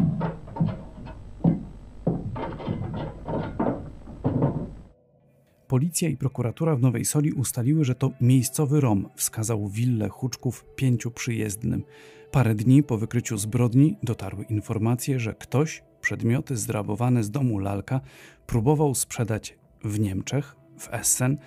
Policja 5.71 6.09
i 6.09 6.17
prokuratura 6.17 6.75
w 6.75 6.81
Nowej 6.81 7.05
Soli 7.05 7.33
ustaliły, 7.33 7.85
że 7.85 7.95
to 7.95 8.11
miejscowy 8.21 8.81
Rom 8.81 9.09
wskazał 9.15 9.69
willę 9.69 10.09
Huczków 10.09 10.65
pięciu 10.75 11.11
przyjezdnym. 11.11 11.83
Parę 12.31 12.55
dni 12.55 12.83
po 12.83 12.97
wykryciu 12.97 13.37
zbrodni 13.37 13.97
dotarły 14.03 14.43
informacje, 14.43 15.19
że 15.19 15.33
ktoś 15.33 15.83
przedmioty 16.01 16.57
zdrabowane 16.57 17.23
z 17.23 17.31
domu 17.31 17.59
Lalka 17.59 18.01
próbował 18.47 18.95
sprzedać 18.95 19.57
w 19.83 19.99
Niemczech, 19.99 20.55
w 20.79 20.93
Essen, 20.93 21.37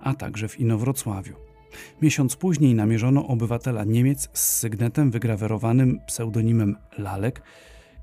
a 0.00 0.14
także 0.14 0.48
w 0.48 0.60
Inowrocławiu. 0.60 1.34
Miesiąc 2.02 2.36
później 2.36 2.74
namierzono 2.74 3.26
obywatela 3.26 3.84
Niemiec 3.84 4.28
z 4.32 4.58
sygnetem 4.58 5.10
wygrawerowanym 5.10 6.00
pseudonimem 6.06 6.76
Lalek, 6.98 7.42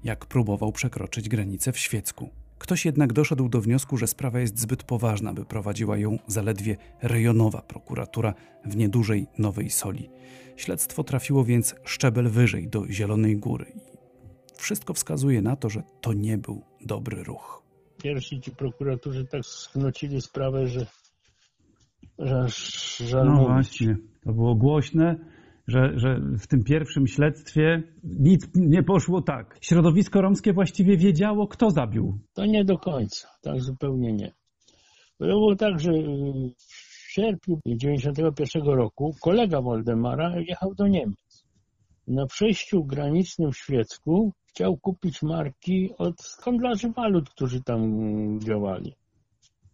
jak 0.03 0.25
próbował 0.25 0.71
przekroczyć 0.71 1.29
granicę 1.29 1.71
w 1.71 1.77
Świecku. 1.77 2.38
Ktoś 2.59 2.85
jednak 2.85 3.13
doszedł 3.13 3.49
do 3.49 3.61
wniosku, 3.61 3.97
że 3.97 4.07
sprawa 4.07 4.39
jest 4.39 4.59
zbyt 4.59 4.83
poważna, 4.83 5.33
by 5.33 5.45
prowadziła 5.45 5.97
ją 5.97 6.17
zaledwie 6.27 6.77
rejonowa 7.01 7.61
prokuratura 7.61 8.33
w 8.65 8.75
niedużej 8.75 9.27
Nowej 9.37 9.69
Soli. 9.69 10.09
Śledztwo 10.55 11.03
trafiło 11.03 11.43
więc 11.43 11.75
szczebel 11.83 12.29
wyżej 12.29 12.67
do 12.67 12.87
Zielonej 12.91 13.37
Góry. 13.37 13.65
Wszystko 14.55 14.93
wskazuje 14.93 15.41
na 15.41 15.55
to, 15.55 15.69
że 15.69 15.83
to 16.01 16.13
nie 16.13 16.37
był 16.37 16.61
dobry 16.81 17.23
ruch. 17.23 17.63
Pierwsi 18.03 18.41
ci 18.41 18.51
prokuratorzy 18.51 19.25
tak 19.25 19.45
sknocili 19.45 20.21
sprawę, 20.21 20.67
że, 20.67 20.85
że 22.19 22.41
aż 22.43 22.97
żal 22.97 23.25
No 23.25 23.31
mówić. 23.33 23.47
właśnie, 23.47 23.97
to 24.23 24.33
było 24.33 24.55
głośne 24.55 25.15
że, 25.69 25.91
że 25.95 26.21
w 26.39 26.47
tym 26.47 26.63
pierwszym 26.63 27.07
śledztwie 27.07 27.83
nic 28.03 28.47
nie 28.55 28.83
poszło 28.83 29.21
tak. 29.21 29.57
Środowisko 29.61 30.21
romskie 30.21 30.53
właściwie 30.53 30.97
wiedziało, 30.97 31.47
kto 31.47 31.69
zabił. 31.69 32.19
To 32.33 32.45
nie 32.45 32.65
do 32.65 32.77
końca, 32.77 33.27
tak 33.41 33.61
zupełnie 33.61 34.13
nie. 34.13 34.31
Było 35.19 35.55
tak, 35.55 35.79
że 35.79 35.91
w 36.57 37.11
sierpniu 37.11 37.59
1991 37.63 38.63
roku 38.63 39.15
kolega 39.21 39.61
Waldemara 39.61 40.39
jechał 40.39 40.75
do 40.75 40.87
Niemiec. 40.87 41.45
Na 42.07 42.25
przejściu 42.25 42.83
granicznym 42.83 43.51
w 43.51 43.57
Świecku 43.57 44.33
chciał 44.45 44.77
kupić 44.77 45.21
marki 45.21 45.89
od 45.97 46.21
handlarzy 46.43 46.91
walut, 46.91 47.29
którzy 47.29 47.63
tam 47.63 47.81
działali. 48.39 48.95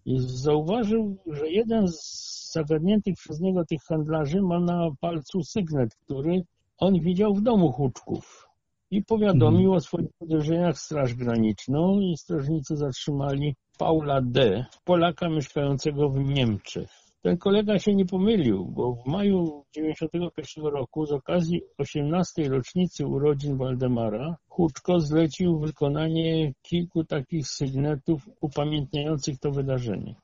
I 0.06 0.20
zauważył, 0.20 1.18
że 1.28 1.50
jeden 1.50 1.88
z 1.88 2.52
zagadniętych 2.52 3.16
przez 3.16 3.40
niego 3.40 3.66
tych 3.66 3.84
handlarzy 3.84 4.42
ma 4.42 4.60
na 4.60 4.90
palcu 5.00 5.44
sygnet, 5.44 5.96
który 5.96 6.42
on 6.78 7.00
widział 7.00 7.34
w 7.34 7.42
domu 7.42 7.72
Huczków. 7.72 8.50
I 8.92 9.04
powiadomił 9.04 9.60
Mhm. 9.60 9.78
o 9.78 9.82
swoich 9.82 10.10
podejrzeniach 10.20 10.78
Straż 10.78 11.14
Graniczną 11.14 12.00
i 12.00 12.18
strażnicy 12.18 12.78
zatrzymali 12.78 13.56
Paula 13.78 14.22
D., 14.22 14.66
Polaka 14.84 15.30
mieszkającego 15.30 16.10
w 16.10 16.20
Niemczech. 16.20 17.05
Ten 17.26 17.38
kolega 17.38 17.80
się 17.80 17.96
nie 17.96 18.06
pomylił, 18.06 18.66
bo 18.66 18.94
w 18.94 19.06
maju 19.06 19.66
1991 19.72 20.66
roku 20.66 21.06
z 21.06 21.12
okazji 21.12 21.62
18. 21.78 22.50
rocznicy 22.50 23.08
urodzin 23.08 23.58
Waldemara 23.58 24.36
Huczko 24.48 25.00
zlecił 25.00 25.60
wykonanie 25.60 26.54
kilku 26.62 27.04
takich 27.04 27.48
sygnetów 27.48 28.30
upamiętniających 28.42 29.40
to 29.40 29.52
wydarzenie 29.52 30.16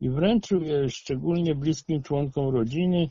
i 0.00 0.10
wręczył 0.10 0.60
je 0.60 0.88
szczególnie 0.88 1.54
bliskim 1.54 2.02
członkom 2.02 2.48
rodziny. 2.54 3.08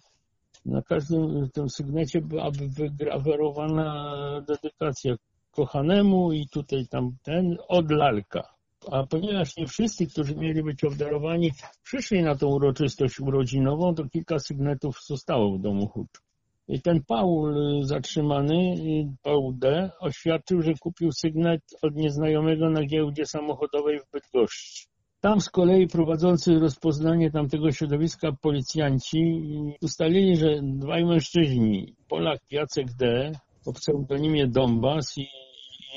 Na 0.65 0.81
każdym 0.81 1.49
tym 1.53 1.69
sygnecie 1.69 2.21
byłaby 2.21 2.67
wygrawerowana 2.67 4.15
dedykacja 4.47 5.15
kochanemu 5.51 6.31
i 6.31 6.47
tutaj 6.47 6.87
tamten 6.87 7.57
od 7.67 7.91
lalka. 7.91 8.56
A 8.91 9.07
ponieważ 9.07 9.57
nie 9.57 9.67
wszyscy, 9.67 10.07
którzy 10.07 10.35
mieli 10.35 10.63
być 10.63 10.83
obdarowani, 10.83 11.51
przyszli 11.83 12.21
na 12.21 12.35
tą 12.35 12.47
uroczystość 12.47 13.19
urodzinową, 13.19 13.95
to 13.95 14.09
kilka 14.09 14.39
sygnetów 14.39 14.99
zostało 15.05 15.57
w 15.57 15.61
domu 15.61 15.87
Hucz. 15.87 16.21
I 16.67 16.81
ten 16.81 17.03
Paul 17.03 17.57
y, 17.57 17.85
zatrzymany, 17.85 18.75
Paul 19.23 19.53
D., 19.57 19.91
oświadczył, 19.99 20.61
że 20.61 20.73
kupił 20.79 21.11
sygnet 21.11 21.61
od 21.81 21.95
nieznajomego 21.95 22.69
na 22.69 22.85
giełdzie 22.85 23.25
samochodowej 23.25 23.99
w 23.99 24.11
Bydgoszczy. 24.11 24.87
Tam 25.21 25.41
z 25.41 25.49
kolei 25.49 25.87
prowadzący 25.87 26.59
rozpoznanie 26.59 27.31
tamtego 27.31 27.71
środowiska 27.71 28.31
policjanci 28.41 29.41
ustalili, 29.81 30.35
że 30.37 30.59
dwaj 30.63 31.05
mężczyźni, 31.05 31.95
Polak 32.09 32.39
Jacek 32.51 32.87
D., 32.99 33.31
o 33.65 33.73
pseudonimie 33.73 34.47
Dombas 34.47 35.17
i, 35.17 35.21
i 35.21 35.46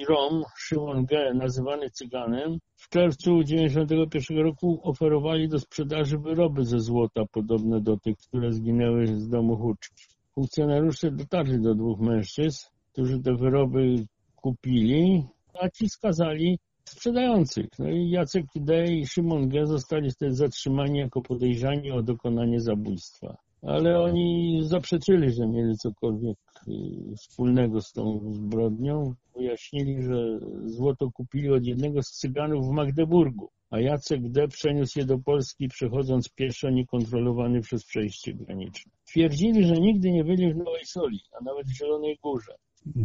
Rom, 0.04 0.44
Szymon 0.56 1.04
G., 1.04 1.34
nazywany 1.34 1.90
Cyganem, 1.90 2.58
w 2.76 2.88
czerwcu 2.88 3.42
1991 3.44 4.38
roku 4.38 4.80
oferowali 4.82 5.48
do 5.48 5.58
sprzedaży 5.58 6.18
wyroby 6.18 6.64
ze 6.64 6.80
złota, 6.80 7.22
podobne 7.32 7.80
do 7.80 7.96
tych, 7.96 8.16
które 8.16 8.52
zginęły 8.52 9.06
z 9.06 9.28
domu 9.28 9.56
Huczki. 9.56 10.04
Funkcjonariusze 10.34 11.10
dotarli 11.10 11.62
do 11.62 11.74
dwóch 11.74 12.00
mężczyzn, 12.00 12.66
którzy 12.92 13.20
te 13.20 13.34
wyroby 13.34 14.06
kupili, 14.36 15.24
a 15.60 15.68
ci 15.68 15.88
skazali 15.88 16.58
sprzedających. 16.84 17.66
No 17.78 17.88
i 17.88 18.10
Jacek 18.10 18.44
D. 18.54 18.84
i 18.86 19.06
Szymon 19.06 19.48
G. 19.48 19.66
zostali 19.66 20.10
wtedy 20.10 20.34
zatrzymani 20.34 20.98
jako 20.98 21.22
podejrzani 21.22 21.90
o 21.90 22.02
dokonanie 22.02 22.60
zabójstwa. 22.60 23.36
Ale 23.62 24.00
oni 24.00 24.60
zaprzeczyli, 24.62 25.32
że 25.32 25.46
mieli 25.46 25.76
cokolwiek 25.76 26.38
y, 26.68 27.16
wspólnego 27.16 27.80
z 27.80 27.92
tą 27.92 28.32
zbrodnią. 28.32 29.14
Wyjaśnili, 29.36 30.02
że 30.02 30.38
złoto 30.64 31.10
kupili 31.10 31.50
od 31.50 31.64
jednego 31.64 32.02
z 32.02 32.10
cyganów 32.10 32.66
w 32.66 32.70
Magdeburgu, 32.70 33.50
a 33.70 33.80
Jacek 33.80 34.30
D. 34.30 34.48
przeniósł 34.48 34.98
je 34.98 35.04
do 35.04 35.18
Polski, 35.18 35.68
przechodząc 35.68 36.28
pieszo, 36.28 36.70
niekontrolowany 36.70 37.60
przez 37.60 37.84
przejście 37.84 38.34
graniczne. 38.34 38.92
Twierdzili, 39.04 39.64
że 39.64 39.74
nigdy 39.74 40.10
nie 40.12 40.24
byli 40.24 40.52
w 40.52 40.56
Nowej 40.56 40.84
Soli, 40.84 41.20
a 41.40 41.44
nawet 41.44 41.66
w 41.66 41.76
Zielonej 41.76 42.18
Górze. 42.22 42.54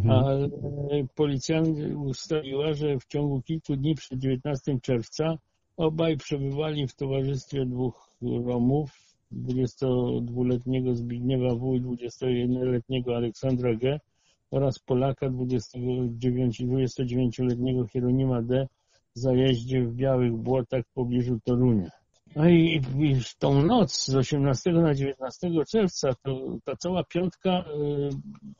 Ale 0.08 0.48
policja 1.14 1.62
ustaliła, 1.96 2.72
że 2.72 2.98
w 2.98 3.06
ciągu 3.06 3.42
kilku 3.42 3.76
dni 3.76 3.94
przed 3.94 4.18
19 4.18 4.80
czerwca 4.82 5.38
obaj 5.76 6.16
przebywali 6.16 6.88
w 6.88 6.94
towarzystwie 6.94 7.66
dwóch 7.66 8.10
Romów, 8.22 9.05
22-letniego 9.32 10.94
Zbigniewa 10.94 11.54
W. 11.54 11.74
i 11.74 11.80
21-letniego 11.80 13.16
Aleksandra 13.16 13.74
G. 13.74 14.00
oraz 14.50 14.78
Polaka 14.78 15.30
29-letniego 15.30 17.86
Hieronima 17.86 18.42
D. 18.42 18.68
w 19.16 19.18
zajeździe 19.18 19.82
w 19.82 19.94
Białych 19.94 20.32
Błotach 20.32 20.86
w 20.86 20.92
pobliżu 20.92 21.40
Torunia. 21.44 21.90
No 22.36 22.48
i, 22.48 22.80
i 22.98 23.14
w 23.14 23.34
tą 23.38 23.62
noc 23.62 24.04
z 24.04 24.14
18 24.14 24.72
na 24.72 24.94
19 24.94 25.50
czerwca 25.68 26.14
to, 26.22 26.58
ta 26.64 26.76
cała 26.76 27.04
piątka 27.04 27.50
y, 27.60 28.10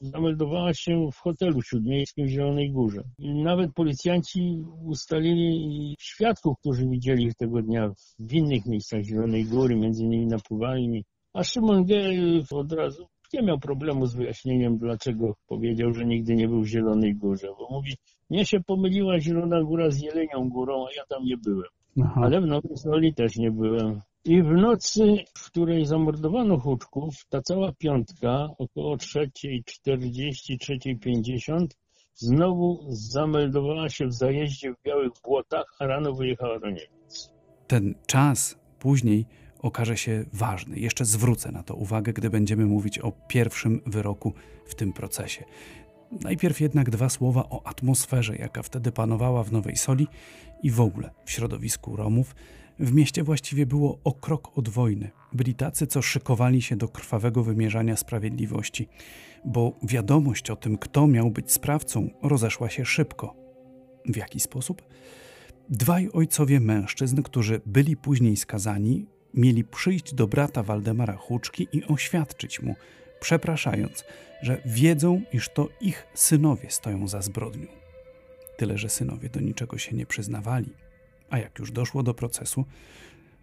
zameldowała 0.00 0.75
się 0.75 1.09
w 1.12 1.16
hotelu 1.16 1.62
śródmiejskim 1.62 2.26
w 2.26 2.30
Zielonej 2.30 2.71
Górze. 2.71 3.02
I 3.18 3.35
nawet 3.35 3.75
policjanci 3.75 4.64
ustalili 4.85 5.97
świadków, 5.99 6.59
którzy 6.61 6.88
widzieli 6.88 7.35
tego 7.35 7.62
dnia 7.62 7.92
w 8.18 8.33
innych 8.33 8.66
miejscach 8.66 9.02
Zielonej 9.02 9.45
Góry, 9.45 9.76
między 9.76 10.04
innymi 10.04 10.26
na 10.26 10.38
Puwalni. 10.38 11.04
A 11.33 11.45
Szymon 11.45 11.85
G. 11.85 12.12
od 12.50 12.73
razu 12.73 13.06
nie 13.33 13.42
miał 13.42 13.59
problemu 13.59 14.06
z 14.06 14.14
wyjaśnieniem, 14.14 14.78
dlaczego 14.78 15.35
powiedział, 15.47 15.92
że 15.95 16.04
nigdy 16.04 16.35
nie 16.35 16.49
był 16.49 16.62
w 16.62 16.66
Zielonej 16.66 17.14
Górze, 17.14 17.49
bo 17.59 17.68
mówi, 17.71 17.97
mnie 18.30 18.47
się 18.47 18.61
pomyliła 18.61 19.21
Zielona 19.21 19.62
Góra 19.62 19.90
z 19.90 20.00
Jelenią 20.00 20.49
Górą, 20.49 20.87
a 20.87 20.88
ja 20.97 21.04
tam 21.09 21.25
nie 21.25 21.37
byłem. 21.37 21.75
Aha. 22.04 22.20
Ale 22.24 22.40
w 22.40 22.46
Nowej 22.46 22.76
Soli 22.76 23.14
też 23.14 23.36
nie 23.36 23.50
byłem. 23.50 24.00
I 24.24 24.42
w 24.42 24.52
nocy, 24.52 25.16
w 25.38 25.50
której 25.50 25.86
zamordowano 25.86 26.58
Huczków, 26.58 27.14
ta 27.28 27.42
cała 27.42 27.72
piątka, 27.72 28.48
około 28.58 28.96
3.40, 28.96 30.56
3.50, 30.58 31.66
znowu 32.14 32.84
zameldowała 32.88 33.88
się 33.88 34.06
w 34.06 34.12
zajeździe 34.12 34.72
w 34.72 34.82
Białych 34.84 35.12
Błotach, 35.24 35.64
a 35.78 35.86
rano 35.86 36.12
wyjechała 36.12 36.58
do 36.58 36.66
Niemiec. 36.66 37.32
Ten 37.66 37.94
czas 38.06 38.58
później 38.78 39.26
okaże 39.58 39.97
się 39.97 40.25
ważny. 40.32 40.78
Jeszcze 40.78 41.04
zwrócę 41.04 41.52
na 41.52 41.62
to 41.62 41.75
uwagę, 41.75 42.12
gdy 42.12 42.30
będziemy 42.30 42.66
mówić 42.66 42.99
o 42.99 43.12
pierwszym 43.28 43.80
wyroku 43.86 44.32
w 44.66 44.75
tym 44.75 44.92
procesie. 44.92 45.44
Najpierw 46.12 46.60
jednak 46.60 46.90
dwa 46.90 47.08
słowa 47.08 47.45
o 47.50 47.66
atmosferze, 47.66 48.36
jaka 48.36 48.62
wtedy 48.62 48.92
panowała 48.92 49.45
w 49.45 49.52
Nowej 49.52 49.76
Soli 49.76 50.06
i 50.62 50.71
w 50.71 50.80
ogóle 50.80 51.10
w 51.25 51.30
środowisku 51.30 51.97
Romów. 51.97 52.34
W 52.78 52.92
mieście 52.92 53.23
właściwie 53.23 53.66
było 53.66 53.99
o 54.04 54.12
krok 54.12 54.58
od 54.58 54.69
wojny. 54.69 55.10
Byli 55.32 55.54
tacy, 55.54 55.86
co 55.86 56.02
szykowali 56.02 56.62
się 56.62 56.76
do 56.76 56.88
krwawego 56.88 57.42
wymierzania 57.42 57.97
sprawiedliwości, 57.97 58.88
bo 59.45 59.73
wiadomość 59.82 60.50
o 60.50 60.56
tym, 60.56 60.78
kto 60.78 61.06
miał 61.06 61.30
być 61.30 61.52
sprawcą, 61.52 62.10
rozeszła 62.23 62.71
się 62.71 62.84
szybko. 62.84 63.34
W 64.04 64.16
jaki 64.16 64.40
sposób? 64.40 64.82
Dwaj 65.69 66.08
ojcowie 66.12 66.60
mężczyzn, 66.60 67.23
którzy 67.23 67.60
byli 67.66 67.97
później 67.97 68.36
skazani, 68.36 69.06
mieli 69.34 69.64
przyjść 69.64 70.14
do 70.14 70.26
brata 70.26 70.62
Waldemara 70.62 71.16
Huczki 71.16 71.69
i 71.73 71.84
oświadczyć 71.84 72.62
mu, 72.62 72.75
przepraszając, 73.20 74.04
że 74.42 74.60
wiedzą, 74.64 75.22
iż 75.32 75.48
to 75.48 75.68
ich 75.80 76.06
synowie 76.14 76.70
stoją 76.70 77.08
za 77.08 77.22
zbrodnią. 77.22 77.66
Tyle, 78.56 78.78
że 78.78 78.88
synowie 78.88 79.28
do 79.28 79.40
niczego 79.40 79.78
się 79.78 79.96
nie 79.96 80.06
przyznawali. 80.06 80.70
A 81.30 81.38
jak 81.38 81.58
już 81.58 81.72
doszło 81.72 82.02
do 82.02 82.14
procesu, 82.14 82.64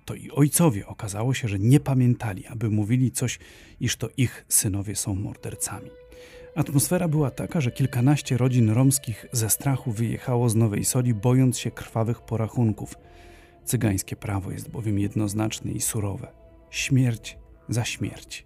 to 0.05 0.15
i 0.15 0.31
ojcowie 0.31 0.87
okazało 0.87 1.33
się, 1.33 1.47
że 1.47 1.59
nie 1.59 1.79
pamiętali, 1.79 2.47
aby 2.47 2.69
mówili 2.69 3.11
coś, 3.11 3.39
iż 3.79 3.95
to 3.95 4.09
ich 4.17 4.45
synowie 4.49 4.95
są 4.95 5.15
mordercami. 5.15 5.89
Atmosfera 6.55 7.07
była 7.07 7.31
taka, 7.31 7.61
że 7.61 7.71
kilkanaście 7.71 8.37
rodzin 8.37 8.69
romskich 8.69 9.25
ze 9.31 9.49
strachu 9.49 9.91
wyjechało 9.91 10.49
z 10.49 10.55
Nowej 10.55 10.85
Soli, 10.85 11.13
bojąc 11.13 11.59
się 11.59 11.71
krwawych 11.71 12.21
porachunków. 12.21 12.95
Cygańskie 13.65 14.15
prawo 14.15 14.51
jest 14.51 14.69
bowiem 14.69 14.99
jednoznaczne 14.99 15.71
i 15.71 15.81
surowe. 15.81 16.27
Śmierć 16.69 17.37
za 17.69 17.85
śmierć. 17.85 18.45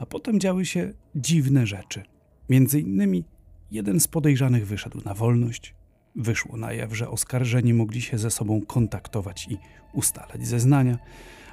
A 0.00 0.06
potem 0.06 0.40
działy 0.40 0.66
się 0.66 0.92
dziwne 1.14 1.66
rzeczy. 1.66 2.02
Między 2.48 2.80
innymi 2.80 3.24
jeden 3.70 4.00
z 4.00 4.08
podejrzanych 4.08 4.66
wyszedł 4.66 5.00
na 5.04 5.14
wolność. 5.14 5.74
Wyszło 6.16 6.56
na 6.56 6.72
jaw, 6.72 6.96
że 6.96 7.08
oskarżeni 7.08 7.74
mogli 7.74 8.02
się 8.02 8.18
ze 8.18 8.30
sobą 8.30 8.60
kontaktować 8.66 9.48
i 9.50 9.58
ustalać 9.92 10.46
zeznania, 10.46 10.98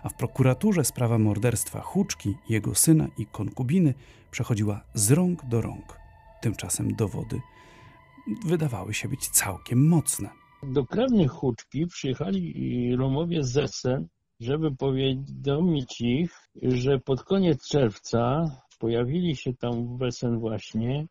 a 0.03 0.09
w 0.09 0.13
prokuraturze 0.13 0.85
sprawa 0.85 1.19
morderstwa 1.19 1.81
Huczki, 1.81 2.35
jego 2.49 2.75
syna 2.75 3.07
i 3.17 3.25
konkubiny 3.25 3.93
przechodziła 4.31 4.83
z 4.93 5.11
rąk 5.11 5.45
do 5.45 5.61
rąk. 5.61 5.99
Tymczasem 6.41 6.95
dowody 6.95 7.41
wydawały 8.45 8.93
się 8.93 9.09
być 9.09 9.27
całkiem 9.27 9.87
mocne. 9.87 10.29
Do 10.63 10.85
krewnych 10.85 11.31
Huczki 11.31 11.87
przyjechali 11.87 12.95
Romowie 12.95 13.43
z 13.43 13.57
Essen, 13.57 14.07
żeby 14.39 14.75
powiadomić 14.75 16.01
ich, 16.01 16.31
że 16.61 16.99
pod 16.99 17.23
koniec 17.23 17.67
czerwca 17.67 18.51
pojawili 18.79 19.35
się 19.35 19.53
tam 19.53 19.97
w 19.97 20.03
Essen 20.03 20.39
właśnie 20.39 21.07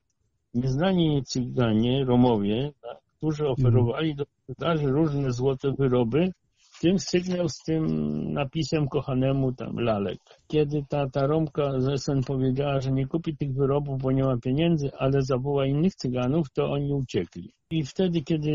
nieznani 0.55 1.23
Cyganie, 1.25 2.05
Romowie, 2.05 2.73
tak, 2.83 2.99
którzy 3.17 3.49
oferowali 3.49 4.15
do 4.15 4.25
sprzedaży 4.25 4.87
różne 4.87 5.33
złote 5.33 5.73
wyroby, 5.79 6.33
w 6.77 6.81
tym 6.81 6.99
sygnał 6.99 7.49
z 7.49 7.59
tym 7.59 7.87
napisem 8.33 8.89
kochanemu 8.89 9.53
tam 9.53 9.77
lalek. 9.79 10.19
Kiedy 10.47 10.85
ta, 10.89 11.11
ta 11.11 11.27
Romka 11.27 11.81
z 11.81 11.89
Essen 11.89 12.21
powiedziała, 12.23 12.81
że 12.81 12.93
nie 12.93 13.07
kupi 13.07 13.37
tych 13.37 13.55
wyrobów, 13.55 14.03
bo 14.03 14.13
nie 14.13 14.25
ma 14.25 14.37
pieniędzy, 14.37 14.91
ale 14.99 15.23
zawoła 15.23 15.67
innych 15.67 15.95
Cyganów, 15.95 16.53
to 16.53 16.71
oni 16.71 16.93
uciekli. 16.93 17.53
I 17.71 17.85
wtedy, 17.85 18.23
kiedy 18.23 18.51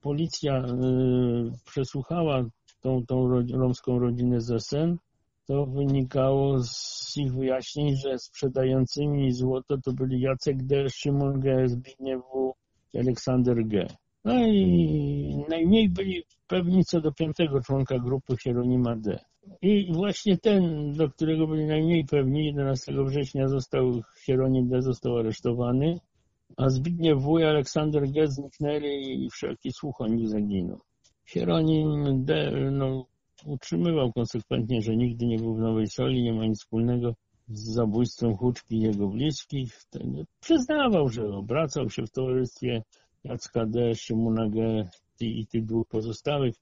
policja 0.00 0.58
y, 0.58 0.64
przesłuchała 1.64 2.44
tą, 2.80 3.06
tą 3.06 3.28
ro, 3.28 3.42
romską 3.52 3.98
rodzinę 3.98 4.40
z 4.40 4.50
Essen, 4.50 4.98
to 5.46 5.66
wynikało 5.66 6.62
z 6.62 7.16
ich 7.16 7.34
wyjaśnień, 7.34 7.96
że 7.96 8.18
sprzedającymi 8.18 9.32
złoto 9.32 9.78
to 9.78 9.92
byli 9.92 10.20
Jacek 10.20 10.62
D., 10.62 10.90
Szymon 10.90 11.40
G., 11.40 11.68
Zbigniew 11.68 12.22
W. 12.34 12.52
i 12.94 12.98
Aleksander 12.98 13.66
G. 13.66 13.86
No 14.24 14.46
i 14.46 15.44
najmniej 15.48 15.88
byli 15.88 16.22
pewni 16.46 16.84
co 16.84 17.00
do 17.00 17.12
piątego 17.12 17.60
członka 17.60 17.98
grupy 17.98 18.36
Hieronima 18.36 18.96
D. 18.96 19.18
I 19.62 19.92
właśnie 19.92 20.38
ten, 20.38 20.92
do 20.92 21.08
którego 21.08 21.46
byli 21.46 21.66
najmniej 21.66 22.04
pewni, 22.04 22.46
11 22.46 22.92
września 23.04 23.48
został 23.48 24.02
Hieronim 24.24 24.68
D. 24.68 24.82
został 24.82 25.16
aresztowany, 25.16 26.00
a 26.56 26.68
Zbigniew 26.68 27.22
W. 27.22 27.38
i 27.38 27.44
Aleksander 27.44 28.10
G. 28.10 28.28
zniknęli 28.28 29.24
i 29.24 29.30
wszelki 29.30 29.72
słuch 29.72 30.00
o 30.00 30.06
nich 30.06 30.28
zaginął. 30.28 30.78
Hieronim 31.28 32.24
D. 32.24 32.52
No, 32.70 33.06
utrzymywał 33.46 34.12
konsekwentnie, 34.12 34.82
że 34.82 34.96
nigdy 34.96 35.26
nie 35.26 35.38
był 35.38 35.54
w 35.54 35.60
Nowej 35.60 35.86
Soli, 35.86 36.22
nie 36.22 36.32
ma 36.32 36.46
nic 36.46 36.58
wspólnego 36.58 37.14
z 37.48 37.60
zabójstwem 37.60 38.36
Huczki 38.36 38.76
i 38.76 38.80
jego 38.80 39.08
bliskich. 39.08 39.84
Ten 39.90 40.24
przyznawał, 40.40 41.08
że 41.08 41.28
obracał 41.28 41.90
się 41.90 42.06
w 42.06 42.10
towarzystwie 42.10 42.82
Jacka 43.24 43.66
D., 43.66 43.94
Szymona 43.94 44.48
G. 44.48 44.88
i 45.20 45.46
tych 45.46 45.64
dwóch 45.64 45.88
pozostałych. 45.88 46.54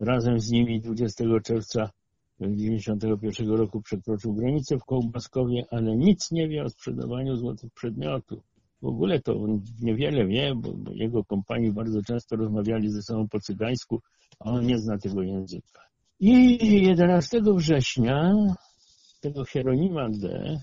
Razem 0.00 0.40
z 0.40 0.50
nimi 0.50 0.80
20 0.80 1.24
czerwca 1.44 1.90
1991 2.38 3.50
roku 3.50 3.82
przekroczył 3.82 4.34
granicę 4.34 4.78
w 4.78 4.84
Kołbaskowie, 4.84 5.64
ale 5.70 5.96
nic 5.96 6.30
nie 6.30 6.48
wie 6.48 6.64
o 6.64 6.68
sprzedawaniu 6.68 7.36
złotych 7.36 7.72
przedmiotów. 7.72 8.51
W 8.82 8.86
ogóle 8.86 9.20
to 9.20 9.34
niewiele 9.80 10.26
wie, 10.26 10.54
bo, 10.54 10.72
bo 10.72 10.92
jego 10.94 11.24
kompanii 11.24 11.72
bardzo 11.72 12.02
często 12.02 12.36
rozmawiali 12.36 12.90
ze 12.90 13.02
sobą 13.02 13.28
po 13.28 13.40
cygańsku, 13.40 14.00
a 14.40 14.50
on 14.50 14.66
nie 14.66 14.78
zna 14.78 14.98
tego 14.98 15.22
języka. 15.22 15.82
I 16.20 16.58
11 16.82 17.40
września 17.56 18.32
tego 19.20 19.44
Hieronima 19.44 20.08
D. 20.10 20.56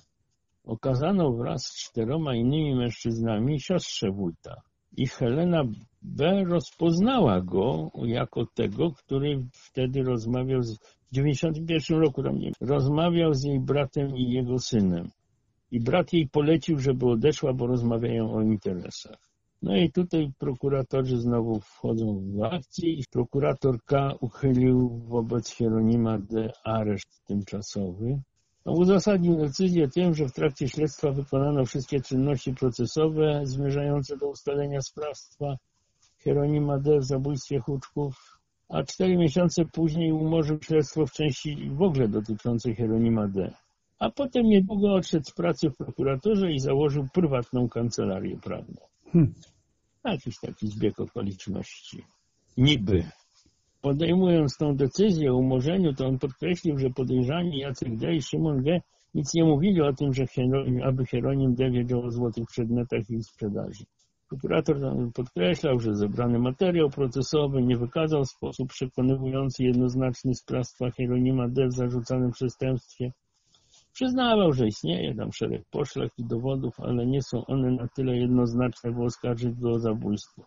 okazano 0.63 1.32
wraz 1.32 1.63
z 1.65 1.84
czteroma 1.86 2.36
innymi 2.36 2.75
mężczyznami 2.75 3.60
siostrze 3.60 4.12
wójta. 4.12 4.62
I 4.97 5.08
Helena 5.08 5.63
B. 6.01 6.43
rozpoznała 6.43 7.41
go 7.41 7.91
jako 8.05 8.45
tego, 8.45 8.91
który 8.91 9.45
wtedy 9.53 10.03
rozmawiał 10.03 10.62
z, 10.62 10.77
w 10.77 11.12
91 11.12 11.99
roku 11.99 12.23
tam 12.23 12.39
nie, 12.39 12.51
rozmawiał 12.62 13.34
z 13.34 13.43
jej 13.43 13.60
bratem 13.60 14.17
i 14.17 14.32
jego 14.32 14.60
synem. 14.60 15.10
I 15.71 15.79
brat 15.79 16.13
jej 16.13 16.27
polecił, 16.27 16.79
żeby 16.79 17.10
odeszła, 17.10 17.53
bo 17.53 17.67
rozmawiają 17.67 18.34
o 18.34 18.41
interesach. 18.41 19.29
No 19.62 19.75
i 19.75 19.91
tutaj 19.91 20.32
prokuratorzy 20.38 21.17
znowu 21.17 21.60
wchodzą 21.60 22.21
w 22.36 22.43
akcję 22.43 22.89
i 22.89 23.03
prokurator 23.12 23.84
K. 23.86 24.13
uchylił 24.21 24.89
wobec 24.89 25.49
Hieronima 25.49 26.17
D. 26.17 26.51
areszt 26.63 27.25
tymczasowy. 27.25 28.21
No, 28.65 28.73
uzasadnił 28.73 29.36
decyzję 29.38 29.88
tym, 29.88 30.13
że 30.15 30.27
w 30.27 30.34
trakcie 30.34 30.69
śledztwa 30.69 31.12
wykonano 31.12 31.65
wszystkie 31.65 32.01
czynności 32.01 32.53
procesowe 32.53 33.41
zmierzające 33.43 34.17
do 34.17 34.29
ustalenia 34.29 34.82
sprawstwa 34.82 35.55
Hieronima 36.17 36.79
D. 36.79 36.99
w 36.99 37.03
zabójstwie 37.03 37.60
Huczków, 37.60 38.39
a 38.69 38.84
cztery 38.84 39.17
miesiące 39.17 39.65
później 39.65 40.12
umorzył 40.12 40.58
śledztwo 40.62 41.05
w 41.05 41.12
części 41.12 41.69
w 41.69 41.82
ogóle 41.82 42.08
dotyczącej 42.08 42.75
Hieronima 42.75 43.27
D. 43.27 43.53
A 44.00 44.12
potem 44.12 44.46
niedługo 44.46 44.94
odszedł 44.94 45.26
z 45.26 45.32
pracy 45.32 45.70
w 45.70 45.78
prokuraturze 45.78 46.52
i 46.52 46.60
założył 46.60 47.08
prywatną 47.14 47.70
kancelarię 47.70 48.38
prawną. 48.38 48.82
Hmm. 49.12 49.34
Jakiś 50.06 50.40
taki 50.40 50.68
zbieg 50.68 51.00
okoliczności. 51.00 52.04
Niby. 52.58 53.04
Podejmując 53.82 54.58
tą 54.58 54.76
decyzję 54.76 55.32
o 55.34 55.38
umorzeniu, 55.38 55.94
to 55.94 56.08
on 56.08 56.20
podkreślił, 56.20 56.78
że 56.78 56.90
podejrzani 56.90 57.60
Jacek 57.60 57.98
D. 57.98 58.16
i 58.16 58.22
Szymon 58.22 58.64
G. 58.64 58.82
nic 59.14 59.34
nie 59.34 59.44
mówili 59.44 59.82
o 59.82 59.94
tym, 59.94 60.14
że 60.14 60.28
Hieronim, 60.28 60.84
aby 60.84 61.06
Hieronim 61.06 61.56
D. 61.56 61.72
wiedział 61.72 62.02
o 62.02 62.12
złotych 62.12 62.46
przedmiotach 62.48 63.10
i 63.10 63.14
ich 63.14 63.26
sprzedaży. 63.26 63.84
Prokurator 64.30 64.78
podkreślał, 65.14 65.80
że 65.80 65.96
zebrany 65.96 66.40
materiał 66.40 66.90
procesowy 66.90 67.62
nie 67.62 67.78
wykazał 67.78 68.26
w 68.26 68.30
sposób 68.30 68.70
przekonywujący 68.70 69.64
jednoznaczny 69.64 70.36
sprawstwa 70.36 70.92
Hieronima 70.92 71.48
D. 71.48 71.68
w 71.68 71.74
zarzucanym 71.74 72.32
przestępstwie. 72.32 73.12
Przyznawał, 73.93 74.54
że 74.54 74.67
istnieje 74.67 75.15
tam 75.15 75.34
szereg 75.34 75.62
poszlak 75.71 76.12
i 76.17 76.23
dowodów, 76.23 76.80
ale 76.80 77.06
nie 77.06 77.21
są 77.21 77.45
one 77.45 77.71
na 77.71 77.88
tyle 77.88 78.17
jednoznaczne, 78.17 78.91
by 78.91 79.04
oskarżyć 79.04 79.60
go 79.60 79.71
o 79.71 79.80
zabójstwo. 79.80 80.43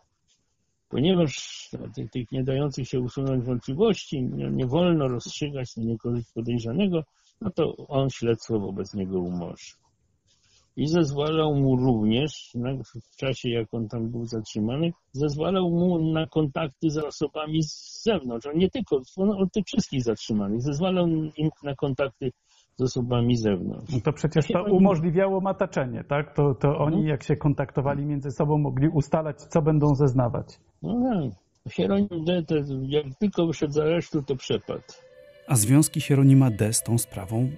Ponieważ 0.89 1.71
tych, 1.95 2.11
tych 2.11 2.33
nie 2.33 2.45
dających 2.45 2.89
się 2.89 3.01
usunąć 3.01 3.45
wątpliwości 3.45 4.23
nie, 4.23 4.51
nie 4.51 4.67
wolno 4.67 5.09
rozstrzygać 5.09 5.77
na 5.77 5.85
niekorzyść 5.85 6.33
podejrzanego, 6.35 7.05
no 7.41 7.51
to 7.51 7.77
on 7.77 8.11
śledztwo 8.11 8.61
wobec 8.61 8.95
niego 8.95 9.21
umorzy. 9.21 9.73
I 10.77 10.87
zezwalał 10.87 11.55
mu 11.55 11.77
również, 11.77 12.53
w 13.13 13.17
czasie 13.17 13.49
jak 13.49 13.75
on 13.75 13.89
tam 13.89 14.11
był 14.11 14.27
zatrzymany, 14.27 14.93
zezwalał 15.13 15.71
mu 15.71 16.13
na 16.13 16.27
kontakty 16.27 16.91
z 16.91 16.99
osobami 16.99 17.63
z 17.63 18.03
zewnątrz. 18.03 18.47
On 18.47 18.59
nie 18.59 18.71
tylko, 18.71 19.03
on 19.17 19.31
od 19.31 19.53
tych 19.53 19.65
wszystkich 19.67 20.03
zatrzymanych, 20.03 20.63
zezwalał 20.63 21.07
im 21.37 21.51
na 21.63 21.75
kontakty 21.75 22.33
z 22.77 22.83
osobami 22.83 23.37
z 23.37 23.43
zewnątrz. 23.43 23.93
No 23.93 24.01
to 24.01 24.13
przecież 24.13 24.47
to 24.49 24.65
umożliwiało 24.65 25.41
mataczenie, 25.41 26.05
tak? 26.05 26.35
To, 26.35 26.55
to 26.55 26.79
oni, 26.79 27.07
jak 27.07 27.23
się 27.23 27.37
kontaktowali 27.37 28.07
między 28.07 28.31
sobą, 28.31 28.59
mogli 28.59 28.89
ustalać, 28.89 29.41
co 29.43 29.63
będą 29.63 29.95
zeznawać. 29.95 30.61
No 30.83 31.01
tak. 31.03 31.43
Hieronim 31.73 32.25
D. 32.25 32.43
To 32.43 32.55
jak 32.89 33.05
tylko 33.19 33.47
wyszedł 33.47 33.73
z 33.73 33.79
aresztu, 33.79 34.23
to 34.23 34.37
przepadł. 34.37 34.83
A 35.49 35.57
związki 35.57 36.01
Hieronima 36.01 36.51
D. 36.51 36.73
z 36.73 36.83
tą 36.83 36.99
sprawą 36.99 37.49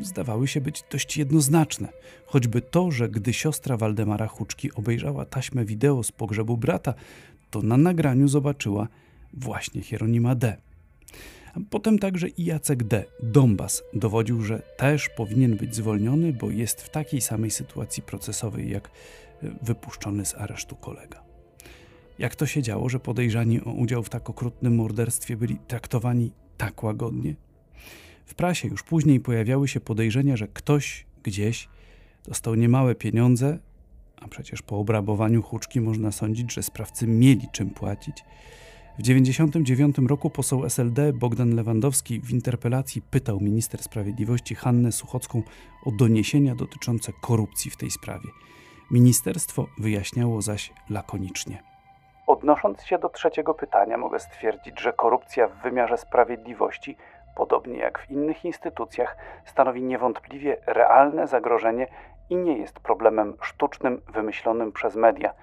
zdawały 0.00 0.48
się 0.48 0.60
być 0.60 0.84
dość 0.90 1.16
jednoznaczne. 1.16 1.88
Choćby 2.26 2.60
to, 2.62 2.90
że 2.90 3.08
gdy 3.08 3.32
siostra 3.32 3.76
Waldemara 3.76 4.26
Huczki 4.26 4.72
obejrzała 4.74 5.24
taśmę 5.24 5.64
wideo 5.64 6.02
z 6.02 6.12
pogrzebu 6.12 6.56
brata, 6.56 6.94
to 7.50 7.62
na 7.62 7.76
nagraniu 7.76 8.28
zobaczyła 8.28 8.88
właśnie 9.32 9.82
Hieronima 9.82 10.34
D. 10.34 10.56
Potem 11.70 11.98
także 11.98 12.28
i 12.28 12.44
Jacek 12.44 12.84
D. 12.84 13.04
Dombas 13.22 13.82
dowodził, 13.92 14.42
że 14.42 14.62
też 14.76 15.08
powinien 15.08 15.56
być 15.56 15.74
zwolniony, 15.74 16.32
bo 16.32 16.50
jest 16.50 16.82
w 16.82 16.88
takiej 16.88 17.20
samej 17.20 17.50
sytuacji 17.50 18.02
procesowej 18.02 18.70
jak 18.70 18.88
e, 18.88 18.90
wypuszczony 19.62 20.24
z 20.24 20.34
aresztu 20.34 20.76
kolega. 20.76 21.22
Jak 22.18 22.36
to 22.36 22.46
się 22.46 22.62
działo, 22.62 22.88
że 22.88 23.00
podejrzani 23.00 23.60
o 23.60 23.72
udział 23.72 24.02
w 24.02 24.08
tak 24.08 24.30
okrutnym 24.30 24.74
morderstwie 24.74 25.36
byli 25.36 25.58
traktowani 25.68 26.32
tak 26.56 26.82
łagodnie? 26.82 27.34
W 28.26 28.34
prasie 28.34 28.68
już 28.68 28.82
później 28.82 29.20
pojawiały 29.20 29.68
się 29.68 29.80
podejrzenia, 29.80 30.36
że 30.36 30.48
ktoś 30.48 31.06
gdzieś 31.22 31.68
dostał 32.24 32.54
niemałe 32.54 32.94
pieniądze, 32.94 33.58
a 34.16 34.28
przecież 34.28 34.62
po 34.62 34.78
obrabowaniu 34.78 35.42
huczki 35.42 35.80
można 35.80 36.12
sądzić, 36.12 36.52
że 36.52 36.62
sprawcy 36.62 37.06
mieli 37.06 37.48
czym 37.52 37.70
płacić. 37.70 38.24
W 38.94 39.02
1999 39.02 40.10
roku 40.10 40.30
poseł 40.30 40.64
SLD 40.64 41.12
Bogdan 41.12 41.56
Lewandowski 41.56 42.20
w 42.20 42.30
interpelacji 42.30 43.02
pytał 43.02 43.40
minister 43.40 43.82
sprawiedliwości 43.82 44.54
Hannę 44.54 44.92
Suchocką 44.92 45.42
o 45.86 45.90
doniesienia 45.90 46.54
dotyczące 46.54 47.12
korupcji 47.20 47.70
w 47.70 47.76
tej 47.76 47.90
sprawie. 47.90 48.28
Ministerstwo 48.90 49.66
wyjaśniało 49.78 50.42
zaś 50.42 50.72
lakonicznie. 50.90 51.62
Odnosząc 52.26 52.82
się 52.82 52.98
do 52.98 53.08
trzeciego 53.08 53.54
pytania, 53.54 53.98
mogę 53.98 54.18
stwierdzić, 54.18 54.80
że 54.80 54.92
korupcja 54.92 55.48
w 55.48 55.62
wymiarze 55.62 55.98
sprawiedliwości, 55.98 56.96
podobnie 57.36 57.78
jak 57.78 57.98
w 57.98 58.10
innych 58.10 58.44
instytucjach, 58.44 59.16
stanowi 59.44 59.82
niewątpliwie 59.82 60.56
realne 60.66 61.26
zagrożenie 61.26 61.86
i 62.30 62.36
nie 62.36 62.58
jest 62.58 62.80
problemem 62.80 63.36
sztucznym 63.40 64.00
wymyślonym 64.12 64.72
przez 64.72 64.96
media. 64.96 65.34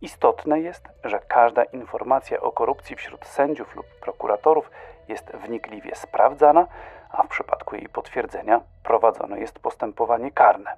Istotne 0.00 0.60
jest, 0.60 0.88
że 1.04 1.18
każda 1.28 1.64
informacja 1.64 2.40
o 2.40 2.52
korupcji 2.52 2.96
wśród 2.96 3.26
sędziów 3.26 3.76
lub 3.76 3.86
prokuratorów 4.00 4.70
jest 5.08 5.32
wnikliwie 5.46 5.94
sprawdzana, 5.94 6.66
a 7.10 7.22
w 7.22 7.28
przypadku 7.28 7.76
jej 7.76 7.88
potwierdzenia 7.88 8.60
prowadzone 8.82 9.40
jest 9.40 9.58
postępowanie 9.58 10.30
karne. 10.30 10.70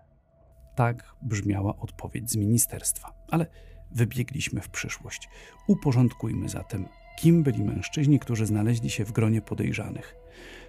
Tak 0.74 0.96
brzmiała 1.22 1.74
odpowiedź 1.80 2.30
z 2.30 2.36
ministerstwa. 2.36 3.12
Ale 3.30 3.46
wybiegliśmy 3.90 4.60
w 4.60 4.68
przyszłość. 4.68 5.28
Uporządkujmy 5.68 6.48
zatem, 6.48 6.88
kim 7.18 7.42
byli 7.42 7.64
mężczyźni, 7.64 8.18
którzy 8.18 8.46
znaleźli 8.46 8.90
się 8.90 9.04
w 9.04 9.12
gronie 9.12 9.42
podejrzanych. 9.42 10.16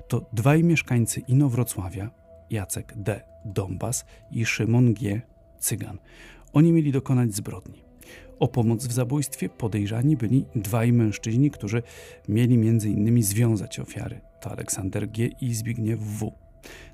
To 0.08 0.22
dwaj 0.34 0.64
mieszkańcy 0.64 1.20
Inowrocławia, 1.20 2.10
Jacek 2.50 2.94
D. 2.96 3.22
Dombas 3.46 4.06
i 4.32 4.46
Szymon 4.46 4.94
G. 4.94 5.22
Cygan. 5.60 5.98
Oni 6.54 6.74
mieli 6.74 6.92
dokonać 6.92 7.34
zbrodni. 7.34 7.87
O 8.39 8.47
pomoc 8.47 8.88
w 8.88 8.91
zabójstwie 8.91 9.50
podejrzani 9.50 10.17
byli 10.17 10.45
dwaj 10.56 10.93
mężczyźni, 10.93 11.52
którzy 11.52 11.84
mieli 12.30 12.58
między 12.58 12.89
innymi 12.89 13.23
związać 13.23 13.80
ofiary. 13.80 14.21
To 14.41 14.52
Aleksander 14.52 15.10
G. 15.10 15.30
i 15.41 15.54
Zbigniew 15.54 16.00
W. 16.00 16.32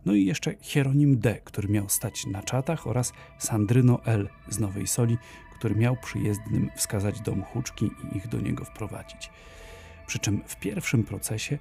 No 0.05 0.13
i 0.13 0.25
jeszcze 0.25 0.55
Hieronim 0.61 1.19
D., 1.19 1.39
który 1.43 1.67
miał 1.67 1.89
stać 1.89 2.25
na 2.25 2.43
czatach 2.43 2.87
oraz 2.87 3.13
Sandryno 3.37 4.05
L. 4.05 4.29
z 4.49 4.59
Nowej 4.59 4.87
Soli, 4.87 5.17
który 5.57 5.75
miał 5.75 5.95
przyjezdnym 6.03 6.69
wskazać 6.75 7.21
dom 7.21 7.43
Huczki 7.43 7.85
i 7.85 8.17
ich 8.17 8.27
do 8.27 8.41
niego 8.41 8.65
wprowadzić. 8.65 9.29
Przy 10.07 10.19
czym 10.19 10.41
w 10.45 10.59
pierwszym 10.59 11.03
procesie 11.03 11.57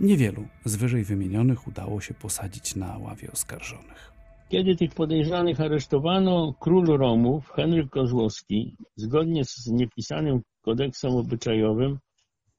niewielu 0.00 0.48
z 0.64 0.76
wyżej 0.76 1.04
wymienionych 1.04 1.68
udało 1.68 2.00
się 2.00 2.14
posadzić 2.14 2.76
na 2.76 2.98
ławie 2.98 3.32
oskarżonych. 3.32 4.15
Kiedy 4.48 4.76
tych 4.76 4.94
podejrzanych 4.94 5.60
aresztowano, 5.60 6.54
król 6.60 6.86
Romów, 6.86 7.50
Henryk 7.50 7.90
Kozłowski, 7.90 8.76
zgodnie 8.96 9.44
z 9.44 9.66
niepisanym 9.66 10.40
kodeksem 10.62 11.10
obyczajowym, 11.10 11.98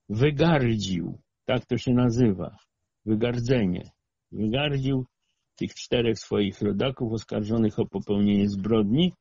wygardził, 0.10 1.18
tak 1.46 1.66
to 1.66 1.78
się 1.78 1.94
nazywa, 1.94 2.58
wygardzenie, 3.06 3.92
wygardził 4.32 5.06
tych 5.56 5.74
czterech 5.74 6.20
swoich 6.20 6.62
rodaków 6.62 7.14
oskarżonych 7.14 7.80
o 7.80 7.86
popełnienie 7.86 8.50
zbrodni, 8.50 9.14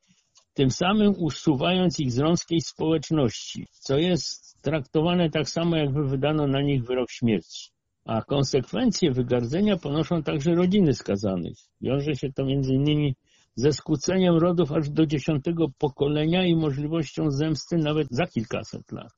tym 0.53 0.71
samym 0.71 1.13
usuwając 1.17 1.99
ich 1.99 2.11
z 2.11 2.19
rąskiej 2.19 2.61
społeczności, 2.61 3.67
co 3.71 3.97
jest 3.97 4.61
traktowane 4.61 5.29
tak 5.29 5.49
samo, 5.49 5.75
jakby 5.77 6.07
wydano 6.07 6.47
na 6.47 6.61
nich 6.61 6.83
wyrok 6.83 7.11
śmierci. 7.11 7.76
A 8.07 8.21
konsekwencje 8.21 9.11
wygardzenia 9.11 9.77
ponoszą 9.77 10.23
także 10.23 10.55
rodziny 10.55 10.93
skazanych. 10.93 11.57
Wiąże 11.81 12.15
się 12.15 12.31
to 12.33 12.43
innymi 12.43 13.15
ze 13.55 13.71
skłóceniem 13.71 14.35
rodów 14.35 14.71
aż 14.71 14.89
do 14.89 15.05
dziesiątego 15.05 15.65
pokolenia 15.77 16.45
i 16.45 16.55
możliwością 16.55 17.31
zemsty 17.31 17.77
nawet 17.77 18.07
za 18.11 18.25
kilkaset 18.25 18.91
lat. 18.91 19.11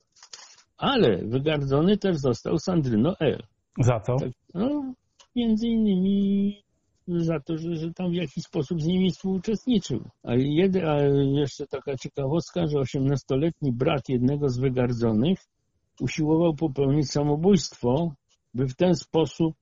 Ale 0.76 1.16
wygardzony 1.26 1.98
też 1.98 2.16
został 2.16 2.58
Sandryno 2.58 3.14
L. 3.20 3.42
Za 3.80 4.00
co? 4.00 4.16
Tak, 4.16 4.30
no, 4.54 4.94
między 5.36 5.66
innymi 5.66 6.62
za 7.06 7.40
to, 7.40 7.58
że, 7.58 7.76
że 7.76 7.92
tam 7.92 8.10
w 8.10 8.14
jakiś 8.14 8.44
sposób 8.44 8.82
z 8.82 8.86
nimi 8.86 9.10
współuczestniczył. 9.10 10.00
A, 10.22 10.34
jedy, 10.34 10.88
a 10.88 11.00
jeszcze 11.40 11.66
taka 11.66 11.96
ciekawostka, 11.96 12.66
że 12.66 12.78
18-letni 12.78 13.72
brat 13.72 14.08
jednego 14.08 14.48
z 14.48 14.58
wygardzonych 14.58 15.38
usiłował 16.00 16.54
popełnić 16.54 17.10
samobójstwo, 17.10 18.12
by 18.54 18.68
w 18.68 18.76
ten 18.76 18.94
sposób 18.94 19.54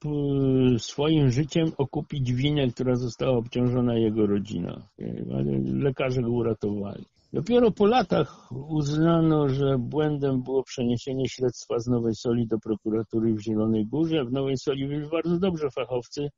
y, 0.75 0.79
swoim 0.79 1.31
życiem 1.31 1.73
okupić 1.79 2.33
winę, 2.33 2.69
która 2.69 2.95
została 2.97 3.37
obciążona 3.39 3.99
jego 3.99 4.27
rodzina. 4.27 4.89
Ale 5.35 5.59
lekarze 5.65 6.23
go 6.23 6.31
uratowali. 6.31 7.05
Dopiero 7.33 7.71
po 7.71 7.87
latach 7.87 8.53
uznano, 8.53 9.49
że 9.49 9.79
błędem 9.79 10.43
było 10.43 10.63
przeniesienie 10.63 11.29
śledztwa 11.29 11.79
z 11.79 11.87
Nowej 11.87 12.15
Soli 12.15 12.47
do 12.47 12.59
prokuratury 12.59 13.35
w 13.35 13.41
Zielonej 13.41 13.87
Górze. 13.87 14.25
W 14.25 14.33
Nowej 14.33 14.57
Soli 14.59 14.89
byli 14.89 15.09
bardzo 15.09 15.39
dobrze 15.39 15.71
fachowcy 15.71 16.29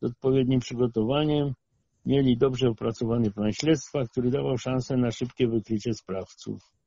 z 0.00 0.04
odpowiednim 0.04 0.60
przygotowaniem. 0.60 1.52
Mieli 2.06 2.36
dobrze 2.36 2.68
opracowany 2.68 3.30
plan 3.30 3.52
śledztwa, 3.52 4.04
który 4.04 4.30
dawał 4.30 4.58
szansę 4.58 4.96
na 4.96 5.10
szybkie 5.10 5.48
wykrycie 5.48 5.94
sprawców. 5.94 6.79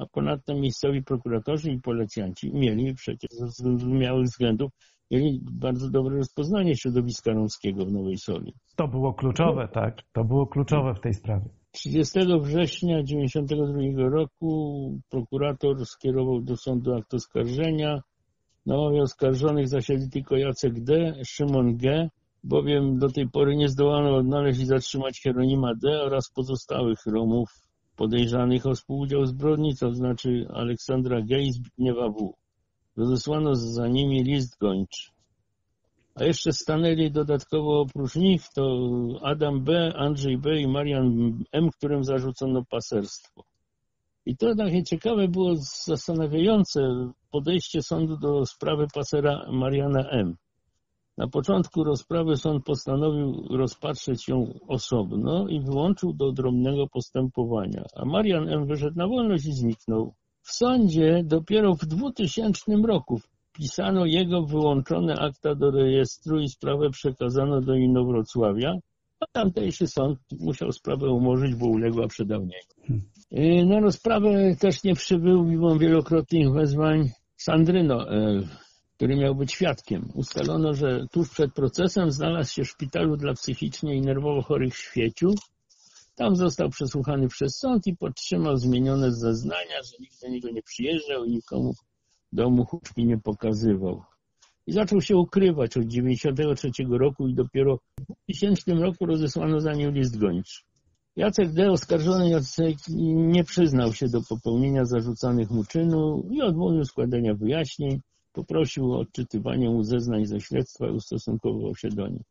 A 0.00 0.06
ponadto 0.06 0.54
miejscowi 0.54 1.02
prokuratorzy 1.02 1.70
i 1.72 1.80
policjanci 1.80 2.52
mieli 2.54 2.94
przecież 2.94 3.30
ze 3.30 3.46
zrozumiałych 3.48 4.24
względów 4.24 4.70
mieli 5.10 5.40
bardzo 5.52 5.90
dobre 5.90 6.16
rozpoznanie 6.16 6.76
środowiska 6.76 7.32
romskiego 7.32 7.86
w 7.86 7.92
Nowej 7.92 8.18
Soli. 8.18 8.54
To 8.76 8.88
było 8.88 9.14
kluczowe, 9.14 9.68
tak? 9.68 10.02
To 10.12 10.24
było 10.24 10.46
kluczowe 10.46 10.94
w 10.94 11.00
tej 11.00 11.14
sprawie. 11.14 11.48
30 11.72 12.18
września 12.40 13.02
1992 13.02 14.08
roku 14.08 14.98
prokurator 15.10 15.86
skierował 15.86 16.40
do 16.40 16.56
sądu 16.56 16.94
akt 16.94 17.14
oskarżenia. 17.14 18.00
Na 18.66 18.76
ławie 18.76 19.02
oskarżonych 19.02 19.68
zasiedli 19.68 20.10
tylko 20.10 20.36
Jacek 20.36 20.84
D., 20.84 21.14
Szymon 21.24 21.76
G., 21.76 22.08
bowiem 22.44 22.98
do 22.98 23.08
tej 23.08 23.28
pory 23.28 23.56
nie 23.56 23.68
zdołano 23.68 24.16
odnaleźć 24.16 24.60
i 24.60 24.66
zatrzymać 24.66 25.22
Hieronima 25.22 25.74
D. 25.74 26.02
oraz 26.02 26.30
pozostałych 26.30 27.06
Romów 27.06 27.48
podejrzanych 28.00 28.66
o 28.66 28.74
współudział 28.74 29.26
zbrodni, 29.26 29.76
to 29.76 29.94
znaczy 29.94 30.46
Aleksandra 30.52 31.20
G. 31.22 31.42
i 31.42 31.52
Zbigniewa 31.52 32.08
W. 32.08 32.34
Rozesłano 32.96 33.54
za 33.54 33.88
nimi 33.88 34.24
list 34.24 34.58
gończy. 34.58 35.10
A 36.14 36.24
jeszcze 36.24 36.52
stanęli 36.52 37.10
dodatkowo 37.10 37.80
oprócz 37.80 38.16
nich 38.16 38.42
to 38.54 38.88
Adam 39.22 39.64
B., 39.64 39.92
Andrzej 39.96 40.38
B. 40.38 40.60
i 40.60 40.68
Marian 40.68 41.38
M., 41.52 41.70
którym 41.70 42.04
zarzucono 42.04 42.64
paserstwo. 42.70 43.44
I 44.26 44.36
to 44.36 44.54
takie 44.54 44.82
ciekawe 44.82 45.28
było, 45.28 45.54
zastanawiające 45.86 46.80
podejście 47.30 47.82
sądu 47.82 48.16
do 48.16 48.46
sprawy 48.46 48.86
pasera 48.94 49.46
Mariana 49.52 50.10
M. 50.10 50.36
Na 51.20 51.28
początku 51.28 51.84
rozprawy 51.84 52.36
sąd 52.36 52.64
postanowił 52.64 53.44
rozpatrzeć 53.50 54.28
ją 54.28 54.58
osobno 54.68 55.48
i 55.48 55.60
wyłączył 55.60 56.12
do 56.12 56.26
odrębnego 56.26 56.86
postępowania, 56.86 57.84
a 57.96 58.04
Marian 58.04 58.48
M. 58.48 58.66
wyszedł 58.66 58.96
na 58.98 59.08
wolność 59.08 59.46
i 59.46 59.52
zniknął. 59.52 60.14
W 60.42 60.52
sądzie 60.52 61.22
dopiero 61.24 61.74
w 61.74 61.86
2000 61.86 62.72
roku 62.86 63.18
wpisano 63.18 64.06
jego 64.06 64.42
wyłączone 64.42 65.14
akta 65.14 65.54
do 65.54 65.70
rejestru 65.70 66.40
i 66.40 66.48
sprawę 66.48 66.90
przekazano 66.90 67.60
do 67.60 67.74
Inowrocławia, 67.74 68.74
a 69.20 69.26
tamtejszy 69.32 69.86
sąd 69.86 70.18
musiał 70.40 70.72
sprawę 70.72 71.10
umorzyć, 71.10 71.54
bo 71.54 71.66
uległa 71.66 72.08
przedawnieniu. 72.08 73.00
Yy, 73.30 73.66
Na 73.66 73.80
rozprawę 73.80 74.56
też 74.60 74.84
nie 74.84 74.94
przybył, 74.94 75.44
mimo 75.44 75.78
wielokrotnych 75.78 76.52
wezwań, 76.52 77.08
Sandryno 77.36 78.10
L., 78.10 78.48
który 79.00 79.16
miał 79.16 79.34
być 79.34 79.52
świadkiem. 79.52 80.08
Ustalono, 80.14 80.74
że 80.74 81.06
tuż 81.10 81.30
przed 81.30 81.54
procesem 81.54 82.10
znalazł 82.10 82.52
się 82.52 82.64
w 82.64 82.68
szpitalu 82.68 83.16
dla 83.16 83.34
psychicznie 83.34 83.94
i 83.96 84.00
nerwowo 84.00 84.42
chorych 84.42 84.74
w 84.74 84.78
Świeciu. 84.78 85.34
Tam 86.16 86.36
został 86.36 86.70
przesłuchany 86.70 87.28
przez 87.28 87.56
sąd 87.56 87.86
i 87.86 87.96
podtrzymał 87.96 88.56
zmienione 88.56 89.12
zeznania, 89.12 89.82
że 89.84 89.96
nikt 90.00 90.20
do 90.20 90.28
niego 90.28 90.50
nie 90.50 90.62
przyjeżdżał 90.62 91.24
i 91.24 91.30
nikomu 91.30 91.74
domu 92.32 92.64
huczki 92.64 93.06
nie 93.06 93.18
pokazywał. 93.18 94.02
I 94.66 94.72
zaczął 94.72 95.00
się 95.00 95.16
ukrywać 95.16 95.76
od 95.76 95.84
1993 95.84 96.98
roku 96.98 97.28
i 97.28 97.34
dopiero 97.34 97.76
w 97.76 98.04
2000 98.04 98.74
roku 98.74 99.06
rozesłano 99.06 99.60
za 99.60 99.72
nim 99.72 99.94
list 99.94 100.18
gończy. 100.18 100.60
Jacek 101.16 101.52
D. 101.52 101.70
oskarżony 101.70 102.30
Jacek 102.30 102.76
nie 103.14 103.44
przyznał 103.44 103.92
się 103.92 104.08
do 104.08 104.20
popełnienia 104.28 104.84
zarzucanych 104.84 105.50
mu 105.50 105.64
czynu 105.64 106.28
i 106.30 106.42
odmówił 106.42 106.84
składania 106.84 107.34
wyjaśnień. 107.34 108.00
Poprosił 108.32 108.92
o 108.92 108.98
odczytywanie 108.98 109.70
mu 109.70 109.82
zeznań 109.82 110.26
ze 110.26 110.40
śledztwa 110.40 110.86
i 110.86 110.90
ustosunkował 110.90 111.76
się 111.76 111.88
do 111.88 112.08
nich. 112.08 112.22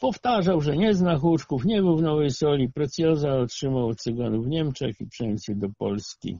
Powtarzał, 0.00 0.60
że 0.60 0.76
nie 0.76 0.94
zna 0.94 1.18
Huczków, 1.18 1.64
nie 1.64 1.82
był 1.82 1.96
w 1.96 2.02
Nowej 2.02 2.30
Soli. 2.30 2.72
Precjoza 2.72 3.36
otrzymał 3.36 3.88
od 3.88 4.00
Cyganów 4.00 4.44
w 4.44 4.48
Niemczech 4.48 5.00
i 5.00 5.06
przeniósł 5.06 5.44
się 5.44 5.54
do 5.54 5.68
Polski. 5.78 6.38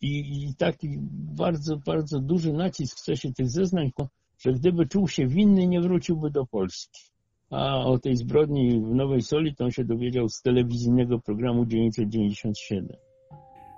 I, 0.00 0.44
I 0.44 0.54
taki 0.54 0.98
bardzo, 1.36 1.76
bardzo 1.76 2.20
duży 2.20 2.52
nacisk 2.52 3.00
w 3.00 3.04
czasie 3.04 3.32
tych 3.32 3.50
zeznań, 3.50 3.92
że 4.38 4.52
gdyby 4.52 4.86
czuł 4.86 5.08
się 5.08 5.26
winny, 5.26 5.66
nie 5.66 5.80
wróciłby 5.80 6.30
do 6.30 6.46
Polski. 6.46 7.00
A 7.50 7.84
o 7.84 7.98
tej 7.98 8.16
zbrodni 8.16 8.80
w 8.80 8.94
Nowej 8.94 9.22
Soli 9.22 9.54
to 9.54 9.64
on 9.64 9.70
się 9.70 9.84
dowiedział 9.84 10.28
z 10.28 10.42
telewizyjnego 10.42 11.18
programu 11.18 11.66
997. 11.66 12.96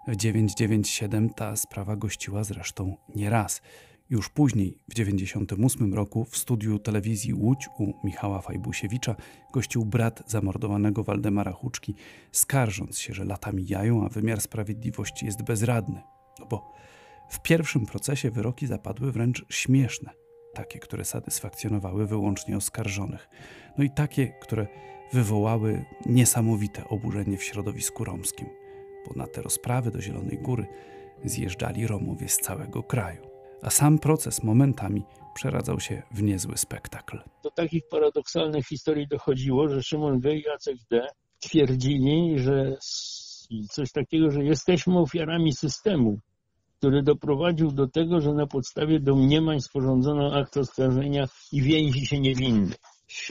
W 0.09 0.17
997 0.17 1.31
ta 1.31 1.57
sprawa 1.57 1.97
gościła 1.97 2.45
zresztą 2.45 2.97
nie 3.15 3.31
raz. 3.31 3.63
Już 4.11 4.29
później, 4.29 4.79
w 4.89 4.95
98 4.95 5.95
roku, 5.95 6.25
w 6.25 6.37
studiu 6.37 6.79
telewizji 6.79 7.35
Łódź 7.35 7.69
u 7.79 8.07
Michała 8.07 8.41
Fajbusiewicza 8.41 9.17
gościł 9.53 9.85
brat 9.85 10.23
zamordowanego 10.27 11.05
Waldemara 11.05 11.53
Huczki, 11.53 11.95
skarżąc 12.33 12.99
się, 12.99 13.15
że 13.15 13.25
lata 13.25 13.53
mijają, 13.53 14.05
a 14.05 14.09
wymiar 14.09 14.41
sprawiedliwości 14.41 15.27
jest 15.27 15.43
bezradny. 15.43 16.03
No 16.41 16.47
bo 16.47 16.73
w 17.31 17.43
pierwszym 17.43 17.87
procesie 17.87 18.31
wyroki 18.31 18.67
zapadły 18.67 19.13
wręcz 19.13 19.45
śmieszne. 19.49 20.11
Takie, 20.55 20.79
które 20.79 21.05
satysfakcjonowały 21.05 22.07
wyłącznie 22.07 22.57
oskarżonych. 22.57 23.29
No 23.79 23.85
i 23.85 23.91
takie, 23.91 24.29
które 24.29 24.67
wywołały 25.13 25.85
niesamowite 26.07 26.89
oburzenie 26.89 27.37
w 27.39 27.45
środowisku 27.45 28.05
romskim, 28.05 28.49
bo 29.09 29.15
na 29.17 29.27
te 29.27 29.43
rozprawy 29.43 29.91
do 29.91 30.01
Zielonej 30.01 30.39
Góry 30.39 30.67
zjeżdżali 31.25 31.87
Romowie 31.87 32.29
z 32.29 32.37
całego 32.37 32.83
kraju 32.83 33.28
a 33.63 33.71
sam 33.71 33.99
proces 33.99 34.43
momentami 34.43 35.03
przeradzał 35.35 35.81
się 35.81 36.03
w 36.11 36.23
niezły 36.23 36.57
spektakl. 36.57 37.19
Do 37.45 37.51
takich 37.51 37.89
paradoksalnych 37.91 38.67
historii 38.67 39.09
dochodziło, 39.09 39.69
że 39.69 39.83
Szymon 39.83 40.21
G. 40.21 40.37
i 40.37 40.43
Jacek 40.43 40.77
D. 40.91 41.07
twierdzili, 41.41 42.39
że 42.39 42.77
coś 43.71 43.93
takiego, 43.93 44.31
że 44.31 44.45
jesteśmy 44.45 44.99
ofiarami 44.99 45.53
systemu, 45.53 46.19
który 46.79 47.03
doprowadził 47.03 47.73
do 47.73 47.89
tego, 47.89 48.21
że 48.21 48.35
na 48.35 48.47
podstawie 48.47 49.01
domniemań 49.01 49.61
sporządzono 49.61 50.35
akt 50.35 50.57
oskarżenia 50.57 51.27
i 51.53 51.63
więzi 51.63 52.07
się 52.07 52.21
niewinny. 52.21 52.75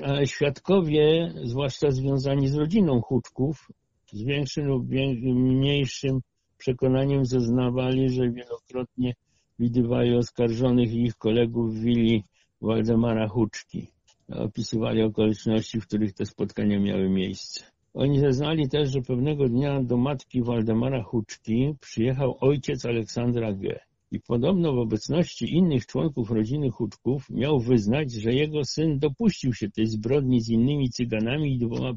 Ale 0.04 0.28
świadkowie, 0.28 1.34
zwłaszcza 1.44 1.92
związani 1.92 2.48
z 2.48 2.56
rodziną 2.56 3.02
Huczków, 3.02 3.68
z 4.14 4.24
większym 4.24 4.66
lub 4.66 4.88
mniejszym 5.24 6.20
przekonaniem 6.58 7.26
zeznawali, 7.26 8.10
że 8.10 8.32
wielokrotnie 8.32 9.14
widywali 9.60 10.16
oskarżonych 10.16 10.94
i 10.94 11.04
ich 11.04 11.16
kolegów 11.16 11.76
w 11.76 11.80
willi 11.80 12.24
Waldemara 12.62 13.28
Huczki. 13.28 13.88
Opisywali 14.30 15.02
okoliczności, 15.02 15.82
w 15.82 15.88
których 15.88 16.14
te 16.14 16.26
spotkania 16.26 16.80
miały 16.80 17.10
miejsce. 17.10 17.64
Oni 17.94 18.20
zeznali 18.20 18.70
też, 18.70 18.90
że 18.90 19.02
pewnego 19.02 19.50
dnia 19.50 19.84
do 19.84 19.98
matki 19.98 20.44
Waldemara 20.44 21.04
Huczki 21.04 21.74
przyjechał 21.82 22.38
ojciec 22.40 22.86
Aleksandra 22.86 23.54
G. 23.54 23.80
I 24.12 24.20
podobno 24.20 24.74
w 24.74 24.78
obecności 24.78 25.56
innych 25.56 25.86
członków 25.86 26.32
rodziny 26.32 26.70
Huczków 26.70 27.30
miał 27.30 27.60
wyznać, 27.60 28.12
że 28.12 28.34
jego 28.34 28.66
syn 28.66 29.00
dopuścił 29.00 29.54
się 29.54 29.70
tej 29.70 29.88
zbrodni 29.88 30.42
z 30.42 30.50
innymi 30.50 30.90
Cyganami 30.90 31.56
i 31.56 31.60
dwoma 31.60 31.94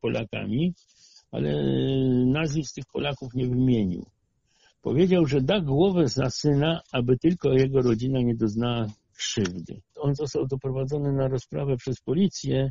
Polakami, 0.00 0.74
ale 1.30 1.64
nazwisk 2.26 2.74
tych 2.74 2.84
Polaków 2.92 3.34
nie 3.34 3.46
wymienił. 3.46 4.06
Powiedział, 4.82 5.26
że 5.26 5.40
da 5.40 5.60
głowę 5.60 6.08
za 6.08 6.30
syna, 6.30 6.80
aby 6.92 7.18
tylko 7.18 7.52
jego 7.52 7.82
rodzina 7.82 8.20
nie 8.20 8.34
doznała 8.34 8.86
krzywdy. 9.16 9.80
On 9.96 10.14
został 10.14 10.46
doprowadzony 10.46 11.12
na 11.12 11.28
rozprawę 11.28 11.76
przez 11.76 12.00
policję 12.00 12.70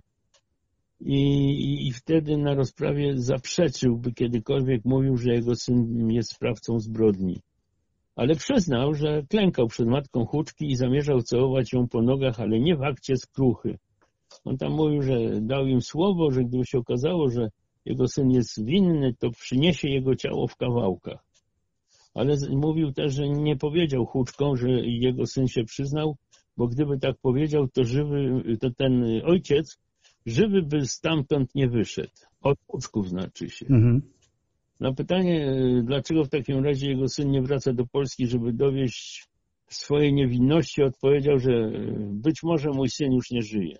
i, 0.99 1.21
i, 1.49 1.87
i 1.87 1.91
wtedy 1.91 2.37
na 2.37 2.53
rozprawie 2.53 3.17
zaprzeczył, 3.17 3.97
by 3.97 4.13
kiedykolwiek 4.13 4.85
mówił, 4.85 5.17
że 5.17 5.33
jego 5.33 5.55
syn 5.55 6.09
jest 6.09 6.31
sprawcą 6.33 6.79
zbrodni. 6.79 7.41
ale 8.15 8.35
przyznał, 8.35 8.93
że 8.93 9.23
klękał 9.29 9.67
przed 9.67 9.87
matką 9.87 10.25
Huczki 10.25 10.71
i 10.71 10.75
zamierzał 10.75 11.21
całować 11.21 11.73
ją 11.73 11.87
po 11.87 12.01
nogach, 12.01 12.39
ale 12.39 12.59
nie 12.59 12.75
w 12.75 12.83
akcie 12.83 13.17
skruchy. 13.17 13.77
On 14.45 14.57
tam 14.57 14.73
mówił, 14.73 15.01
że 15.01 15.41
dał 15.41 15.67
im 15.67 15.81
słowo, 15.81 16.31
że 16.31 16.43
gdyby 16.43 16.65
się 16.65 16.77
okazało, 16.77 17.29
że 17.29 17.49
jego 17.85 18.07
syn 18.07 18.31
jest 18.31 18.65
winny, 18.65 19.13
to 19.19 19.29
przyniesie 19.31 19.89
jego 19.89 20.15
ciało 20.15 20.47
w 20.47 20.55
kawałkach. 20.55 21.30
Ale 22.13 22.37
mówił 22.49 22.91
też, 22.91 23.13
że 23.13 23.29
nie 23.29 23.55
powiedział 23.55 24.05
Huczkom, 24.05 24.57
że 24.57 24.69
jego 24.85 25.25
syn 25.25 25.47
się 25.47 25.63
przyznał, 25.63 26.17
bo 26.57 26.67
gdyby 26.67 26.99
tak 26.99 27.17
powiedział, 27.21 27.67
to 27.67 27.83
żywy, 27.83 28.43
to 28.59 28.71
ten 28.71 29.03
ojciec 29.25 29.77
żywy 30.25 30.61
by 30.61 30.85
stamtąd 30.85 31.55
nie 31.55 31.67
wyszedł. 31.67 32.11
Od 32.41 32.57
Huczków 32.67 33.09
znaczy 33.09 33.49
się. 33.49 33.65
Mhm. 33.65 34.01
Na 34.79 34.93
pytanie, 34.93 35.55
dlaczego 35.83 36.23
w 36.23 36.29
takim 36.29 36.65
razie 36.65 36.89
jego 36.89 37.07
syn 37.07 37.31
nie 37.31 37.41
wraca 37.41 37.73
do 37.73 37.85
Polski, 37.85 38.27
żeby 38.27 38.53
dowieść 38.53 39.27
swojej 39.67 40.13
niewinności, 40.13 40.83
odpowiedział, 40.83 41.39
że 41.39 41.71
być 42.11 42.43
może 42.43 42.69
mój 42.69 42.89
syn 42.89 43.13
już 43.13 43.31
nie 43.31 43.41
żyje. 43.41 43.77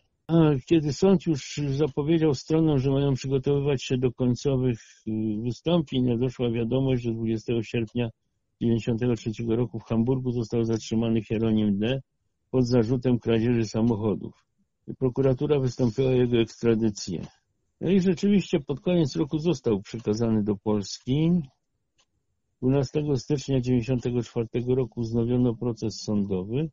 Kiedy 0.66 0.94
sąd 0.94 1.26
już 1.26 1.60
zapowiedział 1.76 2.34
stronom, 2.34 2.80
że 2.80 2.92
mają 2.92 3.14
przygotowywać 3.14 3.84
się 3.84 3.98
do 3.98 4.12
końcowych 4.12 4.80
y, 5.08 5.12
wystąpień, 5.44 6.20
doszła 6.20 6.52
wiadomość, 6.52 7.04
że 7.04 7.12
20 7.12 7.54
sierpnia 7.64 8.10
1993 8.60 9.56
roku 9.56 9.80
w 9.80 9.84
Hamburgu 9.84 10.32
został 10.32 10.66
zatrzymany 10.66 11.24
Hieronim 11.24 11.80
D. 11.80 12.02
pod 12.52 12.68
zarzutem 12.68 13.20
kradzieży 13.20 13.66
samochodów. 13.66 14.46
Prokuratura 15.00 15.60
wystąpiła 15.60 16.10
o 16.10 16.14
jego 16.14 16.38
ekstradycję. 16.38 17.22
No 17.82 17.90
i 17.90 18.02
rzeczywiście 18.02 18.60
pod 18.60 18.80
koniec 18.80 19.16
roku 19.16 19.40
został 19.40 19.82
przekazany 19.82 20.44
do 20.44 20.56
Polski. 20.56 21.32
12 22.62 23.04
stycznia 23.18 23.62
1994 23.62 24.76
roku 24.76 25.02
wznowiono 25.02 25.56
proces 25.56 26.02
sądowy, 26.02 26.70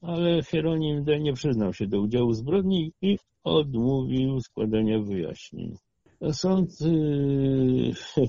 ale 0.00 0.42
Hieronim 0.42 1.04
D. 1.04 1.20
nie 1.20 1.32
przyznał 1.32 1.72
się 1.72 1.86
do 1.86 2.00
udziału 2.00 2.30
w 2.30 2.36
zbrodni 2.36 2.92
i 3.02 3.18
odmówił 3.44 4.40
składania 4.40 4.98
wyjaśnień. 4.98 5.76
Sąd, 6.32 6.80
yy, 6.80 7.92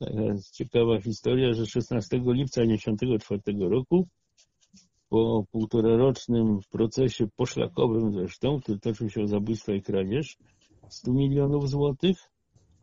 taka 0.00 0.34
ciekawa 0.52 1.00
historia, 1.00 1.52
że 1.52 1.66
16 1.66 2.16
lipca 2.26 2.60
1994 2.60 3.68
roku 3.70 4.08
po 5.08 5.44
półtorarocznym 5.50 6.58
procesie 6.70 7.26
poszlakowym 7.36 8.12
zresztą, 8.12 8.60
który 8.60 8.78
toczył 8.78 9.10
się 9.10 9.22
o 9.22 9.26
zabójstwo 9.26 9.72
i 9.72 9.82
kradzież, 9.82 10.36
100 10.88 11.12
milionów 11.12 11.70
złotych. 11.70 12.16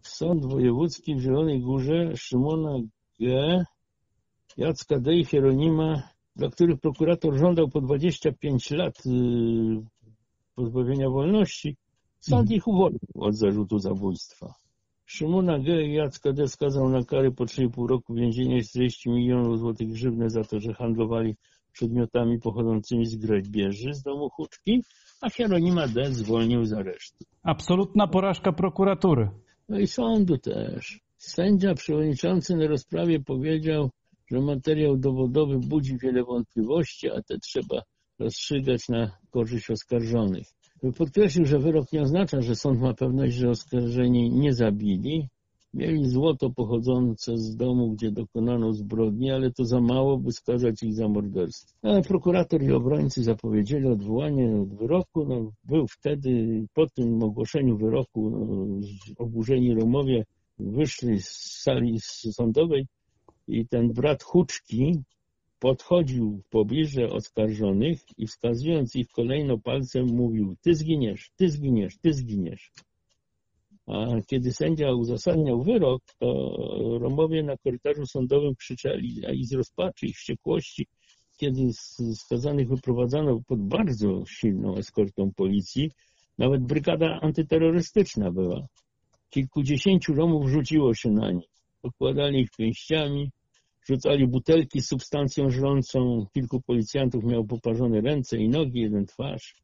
Sąd 0.02 0.46
Wojewódzki 0.46 1.16
w 1.16 1.22
Zielonej 1.22 1.62
Górze 1.62 2.12
Szymona 2.16 2.80
G., 3.20 3.64
Jacka 4.58 5.00
D. 5.00 5.16
i 5.16 5.26
Hieronima, 5.26 6.04
dla 6.40 6.50
których 6.50 6.80
prokurator 6.80 7.38
żądał 7.38 7.70
po 7.70 7.82
25 7.82 8.72
lat 8.72 9.06
yy, 9.06 9.82
pozbawienia 10.56 11.10
wolności, 11.10 11.76
sąd 12.20 12.52
ich 12.52 12.68
uwolnił 12.68 13.00
od 13.16 13.36
zarzutu 13.36 13.80
zabójstwa. 13.80 14.54
Szymona 15.06 15.60
G. 15.60 15.84
i 15.84 15.94
Jacka 15.94 16.34
D. 16.34 16.48
skazał 16.48 16.90
na 16.90 17.04
kary 17.04 17.32
po 17.32 17.44
3,5 17.44 17.88
roku 17.88 18.14
więzienia 18.14 18.58
i 18.58 18.64
40 18.64 19.10
milionów 19.10 19.60
złotych 19.60 19.92
grzywny 19.92 20.30
za 20.30 20.44
to, 20.44 20.60
że 20.60 20.74
handlowali 20.74 21.36
przedmiotami 21.72 22.40
pochodzącymi 22.40 23.06
z 23.06 23.16
grabieży 23.16 23.94
z 23.94 24.02
domu 24.02 24.30
Huczki, 24.30 24.84
a 25.22 25.30
Hieronima 25.30 25.88
D. 25.88 26.12
zwolnił 26.12 26.66
z 26.66 26.74
aresztu. 26.74 27.26
Absolutna 27.44 28.08
porażka 28.08 28.52
prokuratury. 28.52 29.30
No 29.70 29.80
i 29.80 29.88
sądu 29.88 30.38
też. 30.38 31.00
Sędzia 31.18 31.74
przewodniczący 31.74 32.56
na 32.56 32.68
rozprawie 32.68 33.20
powiedział, 33.20 33.90
że 34.32 34.42
materiał 34.42 34.98
dowodowy 34.98 35.60
budzi 35.60 35.98
wiele 35.98 36.24
wątpliwości, 36.24 37.10
a 37.10 37.22
te 37.22 37.38
trzeba 37.38 37.82
rozstrzygać 38.20 38.90
na 38.90 39.18
korzyść 39.30 39.72
oskarżonych. 39.72 40.48
Podkreślił, 40.98 41.46
że 41.46 41.60
wyrok 41.60 41.92
nie 41.92 42.02
oznacza, 42.02 42.42
że 42.42 42.56
sąd 42.56 42.82
ma 42.82 42.94
pewność, 42.94 43.36
że 43.36 43.50
oskarżeni 43.50 44.30
nie 44.30 44.54
zabili, 44.54 45.30
Mieli 45.74 46.10
złoto 46.10 46.50
pochodzące 46.50 47.38
z 47.38 47.56
domu, 47.56 47.92
gdzie 47.92 48.12
dokonano 48.12 48.74
zbrodni, 48.74 49.32
ale 49.32 49.52
to 49.52 49.66
za 49.66 49.82
mało, 49.82 50.18
by 50.18 50.32
skazać 50.32 50.84
ich 50.84 50.94
za 50.94 51.08
morderstwo. 51.08 51.78
Ale 51.82 52.02
prokurator 52.02 52.64
i 52.64 52.72
obrońcy 52.72 53.24
zapowiedzieli 53.24 53.88
odwołanie 53.88 54.62
od 54.62 54.74
wyroku. 54.76 55.26
No, 55.26 55.52
był 55.64 55.88
wtedy, 55.88 56.64
po 56.74 56.88
tym 56.88 57.24
ogłoszeniu 57.24 57.78
wyroku, 57.78 58.30
no, 58.30 58.66
oburzeni 59.18 59.74
Romowie 59.74 60.26
wyszli 60.60 61.22
z 61.22 61.30
sali 61.64 62.00
sądowej 62.32 62.88
i 63.50 63.68
ten 63.68 63.94
brat 63.94 64.24
Huczki 64.24 65.04
podchodził 65.60 66.38
w 66.38 66.50
pobliże 66.50 67.10
oskarżonych 67.10 68.00
i 68.18 68.28
wskazując 68.28 68.96
ich 68.96 69.08
kolejno 69.08 69.58
palcem 69.58 70.06
mówił 70.06 70.56
ty 70.62 70.76
zginiesz, 70.76 71.32
ty 71.36 71.50
zginiesz, 71.50 71.98
ty 71.98 72.14
zginiesz. 72.14 72.72
A 73.88 74.06
kiedy 74.28 74.52
sędzia 74.52 74.92
uzasadniał 74.92 75.64
wyrok, 75.64 76.04
to 76.20 76.58
Romowie 77.00 77.44
na 77.44 77.58
korytarzu 77.58 78.06
sądowym 78.06 78.56
krzyczeli 78.56 79.22
i 79.34 79.46
z 79.46 79.54
rozpaczy 79.54 80.06
i 80.06 80.14
wściekłości, 80.14 80.88
kiedy 81.38 81.74
skazanych 82.16 82.68
wyprowadzano 82.68 83.42
pod 83.48 83.60
bardzo 83.60 84.24
silną 84.26 84.78
eskortą 84.78 85.32
policji, 85.36 85.92
nawet 86.38 86.64
brygada 86.64 87.20
antyterrorystyczna 87.22 88.32
była. 88.32 88.68
Kilkudziesięciu 89.30 90.14
Romów 90.14 90.50
rzuciło 90.50 90.94
się 90.94 91.10
na 91.10 91.32
nich. 91.32 91.50
Okładali 91.84 92.40
ich 92.40 92.50
pięściami, 92.58 93.32
rzucali 93.90 94.28
butelki 94.28 94.82
z 94.82 94.88
substancją 94.88 95.50
żrącą. 95.50 96.26
Kilku 96.34 96.62
policjantów 96.62 97.24
miało 97.24 97.44
poparzone 97.44 98.02
ręce 98.02 98.38
i 98.38 98.50
nogi, 98.50 98.80
jeden 98.82 99.06
twarz. 99.06 99.56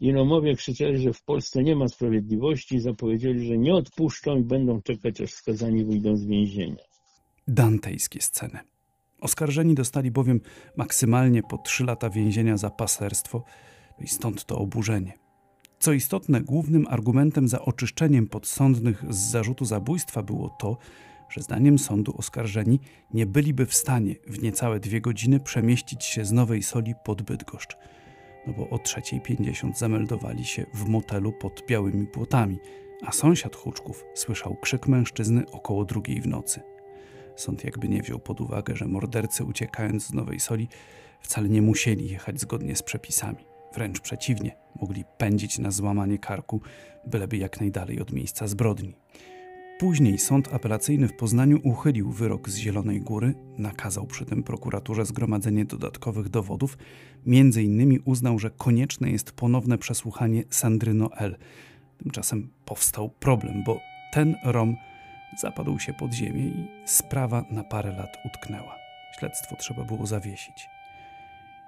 I 0.00 0.12
Romowie 0.12 0.56
krzyczeli, 0.56 1.02
że 1.02 1.12
w 1.12 1.22
Polsce 1.22 1.62
nie 1.62 1.76
ma 1.76 1.88
sprawiedliwości 1.88 2.74
i 2.74 2.80
zapowiedzieli, 2.80 3.46
że 3.46 3.58
nie 3.58 3.74
odpuszczą 3.74 4.36
i 4.36 4.42
będą 4.42 4.82
czekać, 4.82 5.20
aż 5.20 5.30
skazani 5.30 5.84
wyjdą 5.84 6.16
z 6.16 6.24
więzienia. 6.24 6.84
Dantejskie 7.48 8.20
sceny. 8.20 8.58
Oskarżeni 9.20 9.74
dostali 9.74 10.10
bowiem 10.10 10.40
maksymalnie 10.76 11.42
po 11.42 11.58
trzy 11.58 11.84
lata 11.84 12.10
więzienia 12.10 12.56
za 12.56 12.70
paserstwo 12.70 13.44
i 14.00 14.08
stąd 14.08 14.44
to 14.44 14.58
oburzenie. 14.58 15.12
Co 15.78 15.92
istotne, 15.92 16.40
głównym 16.40 16.86
argumentem 16.88 17.48
za 17.48 17.62
oczyszczeniem 17.62 18.26
podsądnych 18.26 19.04
z 19.14 19.30
zarzutu 19.30 19.64
zabójstwa 19.64 20.22
było 20.22 20.56
to, 20.60 20.76
że 21.28 21.42
zdaniem 21.42 21.78
sądu 21.78 22.14
oskarżeni 22.16 22.80
nie 23.14 23.26
byliby 23.26 23.66
w 23.66 23.74
stanie 23.74 24.14
w 24.26 24.42
niecałe 24.42 24.80
dwie 24.80 25.00
godziny 25.00 25.40
przemieścić 25.40 26.04
się 26.04 26.24
z 26.24 26.32
Nowej 26.32 26.62
Soli 26.62 26.94
pod 27.04 27.22
Bydgoszcz– 27.22 27.76
no 28.48 28.54
bo 28.54 28.70
o 28.70 28.76
3.50 28.76 29.74
zameldowali 29.74 30.44
się 30.44 30.66
w 30.74 30.88
motelu 30.88 31.32
pod 31.32 31.66
białymi 31.66 32.06
płotami, 32.06 32.58
a 33.06 33.12
sąsiad 33.12 33.56
Huczków 33.56 34.04
słyszał 34.14 34.56
krzyk 34.56 34.88
mężczyzny 34.88 35.50
około 35.50 35.84
drugiej 35.84 36.20
w 36.20 36.26
nocy. 36.26 36.60
Sąd 37.36 37.64
jakby 37.64 37.88
nie 37.88 38.02
wziął 38.02 38.18
pod 38.18 38.40
uwagę, 38.40 38.76
że 38.76 38.86
mordercy 38.86 39.44
uciekając 39.44 40.06
z 40.06 40.12
Nowej 40.12 40.40
Soli 40.40 40.68
wcale 41.20 41.48
nie 41.48 41.62
musieli 41.62 42.10
jechać 42.10 42.40
zgodnie 42.40 42.76
z 42.76 42.82
przepisami. 42.82 43.44
Wręcz 43.74 44.00
przeciwnie, 44.00 44.56
mogli 44.80 45.04
pędzić 45.18 45.58
na 45.58 45.70
złamanie 45.70 46.18
karku, 46.18 46.60
byleby 47.06 47.36
jak 47.36 47.60
najdalej 47.60 48.00
od 48.00 48.12
miejsca 48.12 48.46
zbrodni. 48.46 48.94
Później 49.78 50.18
sąd 50.18 50.54
apelacyjny 50.54 51.08
w 51.08 51.16
Poznaniu 51.16 51.60
uchylił 51.64 52.12
wyrok 52.12 52.48
z 52.48 52.56
Zielonej 52.56 53.00
Góry, 53.00 53.34
nakazał 53.58 54.06
przy 54.06 54.24
tym 54.24 54.42
prokuraturze 54.42 55.06
zgromadzenie 55.06 55.64
dodatkowych 55.64 56.28
dowodów, 56.28 56.78
między 57.26 57.62
innymi 57.62 57.98
uznał, 57.98 58.38
że 58.38 58.50
konieczne 58.50 59.10
jest 59.10 59.32
ponowne 59.32 59.78
przesłuchanie 59.78 60.44
Sandryno 60.50 61.10
L. 61.16 61.36
Tymczasem 61.98 62.48
powstał 62.64 63.10
problem, 63.10 63.64
bo 63.66 63.80
ten 64.12 64.36
Rom 64.44 64.76
zapadł 65.40 65.78
się 65.78 65.92
pod 65.92 66.12
ziemię 66.12 66.46
i 66.46 66.68
sprawa 66.84 67.44
na 67.50 67.64
parę 67.64 67.92
lat 67.92 68.16
utknęła. 68.24 68.74
Śledztwo 69.18 69.56
trzeba 69.56 69.84
było 69.84 70.06
zawiesić. 70.06 70.68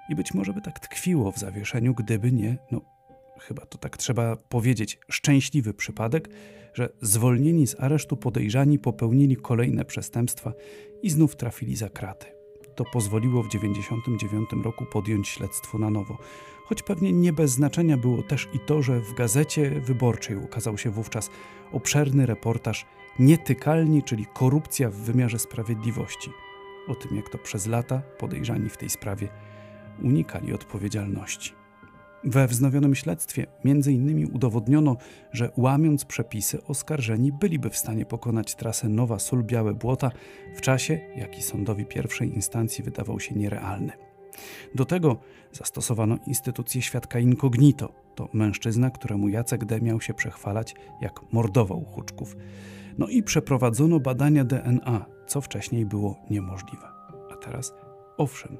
I 0.09 0.15
być 0.15 0.35
może 0.35 0.53
by 0.53 0.61
tak 0.61 0.81
tkwiło 0.81 1.33
w 1.33 1.39
zawieszeniu, 1.39 1.95
gdyby 1.95 2.33
nie, 2.33 2.57
no 2.71 2.81
chyba 3.41 3.67
to 3.67 3.79
tak 3.79 3.97
trzeba 3.97 4.37
powiedzieć, 4.37 4.99
szczęśliwy 5.11 5.75
przypadek, 5.75 6.29
że 6.75 6.89
zwolnieni 7.03 7.67
z 7.67 7.81
aresztu 7.81 8.17
podejrzani 8.17 8.79
popełnili 8.79 9.37
kolejne 9.37 9.85
przestępstwa 9.85 10.53
i 11.03 11.11
znów 11.11 11.37
trafili 11.37 11.77
za 11.77 11.89
kraty. 11.89 12.27
To 12.75 12.85
pozwoliło 12.93 13.43
w 13.43 13.49
1999 13.49 14.65
roku 14.65 14.87
podjąć 14.93 15.29
śledztwo 15.29 15.79
na 15.79 15.91
nowo. 15.91 16.19
Choć 16.65 16.83
pewnie 16.83 17.13
nie 17.13 17.33
bez 17.33 17.51
znaczenia 17.51 17.97
było 17.97 18.23
też 18.23 18.49
i 18.53 18.59
to, 18.59 18.83
że 18.83 19.01
w 19.01 19.15
gazecie 19.15 19.71
wyborczej 19.71 20.37
ukazał 20.37 20.79
się 20.79 20.91
wówczas 20.91 21.31
obszerny 21.73 22.27
reportaż 22.27 22.87
Nietykalni, 23.19 24.03
czyli 24.03 24.27
korupcja 24.27 24.91
w 24.91 24.95
wymiarze 24.95 25.39
sprawiedliwości. 25.39 26.31
O 26.89 26.95
tym, 26.95 27.17
jak 27.17 27.29
to 27.29 27.39
przez 27.39 27.67
lata 27.67 28.03
podejrzani 28.19 28.69
w 28.69 28.77
tej 28.77 28.91
sprawie 28.91 29.29
unikali 30.03 30.53
odpowiedzialności. 30.53 31.60
We 32.25 32.47
wznowionym 32.47 32.95
śledztwie 32.95 33.47
innymi 33.87 34.27
udowodniono, 34.27 34.97
że 35.33 35.51
łamiąc 35.57 36.05
przepisy 36.05 36.65
oskarżeni 36.65 37.33
byliby 37.33 37.71
w 37.71 37.77
stanie 37.77 38.07
pokonać 38.07 38.55
trasę 38.55 38.89
Nowa 38.89 39.19
Sól 39.19 39.45
Białe 39.45 39.75
Błota 39.75 40.11
w 40.55 40.61
czasie, 40.61 41.01
jaki 41.17 41.43
sądowi 41.43 41.87
pierwszej 41.87 42.35
instancji 42.35 42.85
wydawał 42.85 43.21
się 43.21 43.35
nierealny. 43.35 43.93
Do 44.75 44.85
tego 44.85 45.17
zastosowano 45.53 46.19
instytucję 46.27 46.83
świadka 46.83 47.19
incognito. 47.19 47.93
To 48.15 48.29
mężczyzna, 48.33 48.91
któremu 48.91 49.29
Jacek 49.29 49.65
D. 49.65 49.81
miał 49.81 50.01
się 50.01 50.15
przechwalać, 50.15 50.75
jak 51.01 51.33
mordował 51.33 51.85
Huczków. 51.85 52.37
No 52.99 53.09
i 53.09 53.23
przeprowadzono 53.23 54.01
badania 54.01 54.45
DNA, 54.45 55.07
co 55.27 55.41
wcześniej 55.41 55.87
było 55.87 56.17
niemożliwe. 56.31 56.87
A 57.33 57.37
teraz, 57.37 57.75
owszem, 58.17 58.59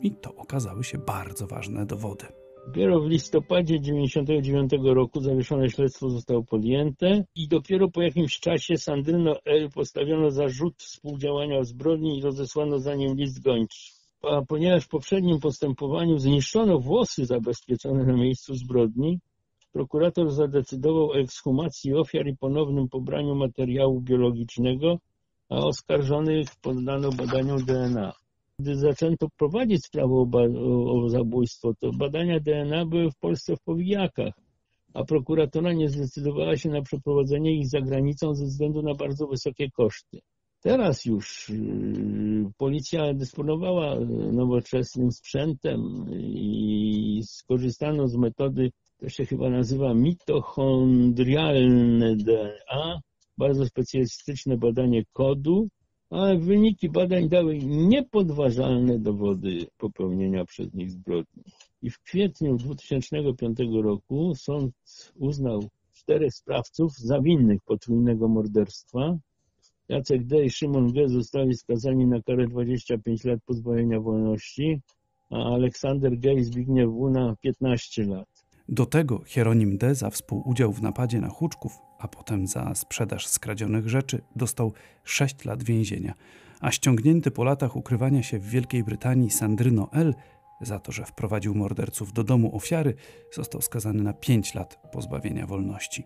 i 0.00 0.10
to 0.10 0.34
okazały 0.34 0.84
się 0.84 0.98
bardzo 0.98 1.46
ważne 1.46 1.86
dowody. 1.86 2.41
Dopiero 2.66 3.00
w 3.00 3.06
listopadzie 3.06 3.78
1999 3.78 4.94
roku 4.94 5.20
zawieszone 5.20 5.70
śledztwo 5.70 6.10
zostało 6.10 6.44
podjęte 6.44 7.24
i 7.34 7.48
dopiero 7.48 7.90
po 7.90 8.02
jakimś 8.02 8.40
czasie 8.40 8.76
Sandryno 8.76 9.36
L. 9.44 9.70
postawiono 9.70 10.30
zarzut 10.30 10.82
współdziałania 10.82 11.60
w 11.60 11.66
zbrodni 11.66 12.18
i 12.18 12.22
rozesłano 12.22 12.78
za 12.78 12.94
nim 12.94 13.16
list 13.16 13.42
gończy. 13.42 13.92
A 14.22 14.42
ponieważ 14.42 14.84
w 14.84 14.88
poprzednim 14.88 15.40
postępowaniu 15.40 16.18
zniszczono 16.18 16.78
włosy 16.78 17.26
zabezpieczone 17.26 18.04
na 18.04 18.12
miejscu 18.12 18.54
zbrodni, 18.54 19.18
prokurator 19.72 20.30
zadecydował 20.30 21.10
o 21.10 21.18
ekshumacji 21.18 21.94
ofiar 21.94 22.26
i 22.26 22.36
ponownym 22.36 22.88
pobraniu 22.88 23.34
materiału 23.34 24.00
biologicznego, 24.00 24.98
a 25.48 25.56
oskarżonych 25.56 26.48
poddano 26.62 27.12
badaniom 27.12 27.64
DNA 27.64 28.21
gdy 28.62 28.76
zaczęto 28.76 29.28
prowadzić 29.38 29.84
sprawę 29.84 30.14
o, 30.14 30.26
o, 30.92 31.08
zabójstwo, 31.08 31.74
to 31.80 31.92
badania 31.92 32.40
DNA 32.40 32.86
były 32.86 33.10
w 33.10 33.18
Polsce 33.18 33.56
w 33.56 33.62
powijakach, 33.62 34.34
a 34.94 35.04
prokuratura 35.04 35.72
nie 35.72 35.88
zdecydowała 35.88 36.56
się 36.56 36.68
na 36.68 36.82
przeprowadzenie 36.82 37.56
ich 37.56 37.68
za 37.68 37.80
granicą 37.80 38.34
ze 38.34 38.44
względu 38.44 38.82
na 38.82 38.94
bardzo 38.94 39.26
wysokie 39.26 39.70
koszty. 39.70 40.18
Teraz 40.60 41.04
już 41.04 41.48
yy, 41.48 42.50
policja 42.56 43.14
dysponowała 43.14 44.00
nowoczesnym 44.32 45.12
sprzętem 45.12 46.06
i 46.20 47.22
skorzystano 47.24 48.08
z 48.08 48.16
metody, 48.16 48.70
to 48.98 49.08
się 49.08 49.26
chyba 49.26 49.50
nazywa 49.50 49.94
mitochondrialne 49.94 52.16
DNA, 52.16 53.00
bardzo 53.38 53.66
specjalistyczne 53.66 54.56
badanie 54.56 55.02
kodu, 55.12 55.68
ale 56.12 56.38
wyniki 56.38 56.90
badań 56.90 57.28
dały 57.28 57.58
niepodważalne 57.58 58.98
dowody 58.98 59.66
popełnienia 59.78 60.44
przez 60.44 60.74
nich 60.74 60.90
zbrodni. 60.90 61.42
I 61.82 61.90
w 61.90 61.98
kwietniu 61.98 62.56
2005 62.56 63.58
roku 63.82 64.34
sąd 64.34 64.74
uznał 65.18 65.64
czterech 65.92 66.34
sprawców 66.34 66.98
za 66.98 67.20
winnych 67.20 67.62
potrójnego 67.64 68.28
morderstwa. 68.28 69.16
Jacek 69.88 70.26
D. 70.26 70.44
i 70.44 70.50
Szymon 70.50 70.92
G. 70.92 71.08
zostali 71.08 71.54
skazani 71.54 72.06
na 72.06 72.22
karę 72.22 72.46
25 72.46 73.24
lat 73.24 73.40
pozbawienia 73.46 74.00
wolności, 74.00 74.80
a 75.30 75.36
Aleksander 75.36 76.18
G. 76.18 76.34
i 76.34 76.44
Zbigniew 76.44 76.90
W. 76.90 77.10
na 77.10 77.36
15 77.36 78.04
lat. 78.04 78.28
Do 78.68 78.86
tego 78.86 79.22
Hieronim 79.26 79.78
D. 79.78 79.94
za 79.94 80.10
współudział 80.10 80.72
w 80.72 80.82
napadzie 80.82 81.20
na 81.20 81.28
Huczków, 81.28 81.78
a 82.02 82.08
potem 82.08 82.46
za 82.46 82.74
sprzedaż 82.74 83.26
skradzionych 83.26 83.88
rzeczy 83.88 84.22
dostał 84.36 84.72
6 85.04 85.44
lat 85.44 85.62
więzienia, 85.62 86.14
a 86.60 86.70
ściągnięty 86.70 87.30
po 87.30 87.44
latach 87.44 87.76
ukrywania 87.76 88.22
się 88.22 88.38
w 88.38 88.48
Wielkiej 88.48 88.84
Brytanii 88.84 89.30
Sandryno 89.30 89.88
L. 89.92 90.14
za 90.60 90.78
to, 90.78 90.92
że 90.92 91.04
wprowadził 91.04 91.54
morderców 91.54 92.12
do 92.12 92.24
domu 92.24 92.56
ofiary, 92.56 92.94
został 93.32 93.62
skazany 93.62 94.02
na 94.02 94.12
5 94.12 94.54
lat 94.54 94.78
pozbawienia 94.92 95.46
wolności. 95.46 96.04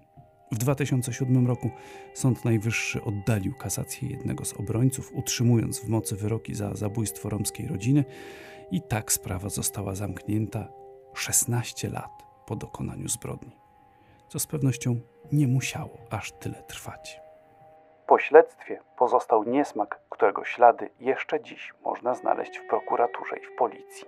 W 0.53 0.59
2007 0.59 1.47
roku 1.47 1.71
Sąd 2.15 2.45
Najwyższy 2.45 3.05
oddalił 3.05 3.55
kasację 3.55 4.09
jednego 4.09 4.45
z 4.45 4.53
obrońców, 4.53 5.13
utrzymując 5.15 5.81
w 5.81 5.89
mocy 5.89 6.17
wyroki 6.17 6.55
za 6.55 6.75
zabójstwo 6.75 7.29
romskiej 7.29 7.69
rodziny 7.69 8.05
i 8.71 8.83
tak 8.83 9.13
sprawa 9.13 9.49
została 9.49 9.95
zamknięta 9.95 10.69
16 11.15 11.91
lat 11.91 12.11
po 12.47 12.57
dokonaniu 12.57 13.09
zbrodni, 13.09 13.57
co 14.29 14.39
z 14.39 14.47
pewnością 14.47 15.01
nie 15.33 15.49
musiało 15.49 15.99
aż 16.11 16.33
tyle 16.33 16.63
trwać. 16.63 17.21
Po 18.07 18.19
śledztwie 18.19 18.81
pozostał 18.99 19.45
niesmak, 19.45 20.01
którego 20.11 20.45
ślady 20.45 20.91
jeszcze 21.01 21.43
dziś 21.43 21.75
można 21.85 22.15
znaleźć 22.15 22.59
w 22.59 22.69
prokuraturze 22.69 23.37
i 23.37 23.47
w 23.47 23.59
policji. 23.59 24.07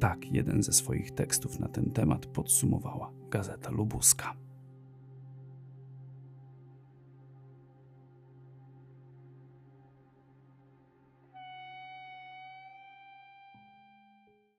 Tak 0.00 0.18
jeden 0.24 0.62
ze 0.62 0.72
swoich 0.72 1.14
tekstów 1.14 1.60
na 1.60 1.68
ten 1.68 1.92
temat 1.92 2.26
podsumowała 2.26 3.10
Gazeta 3.30 3.70
Lubuska. 3.70 4.32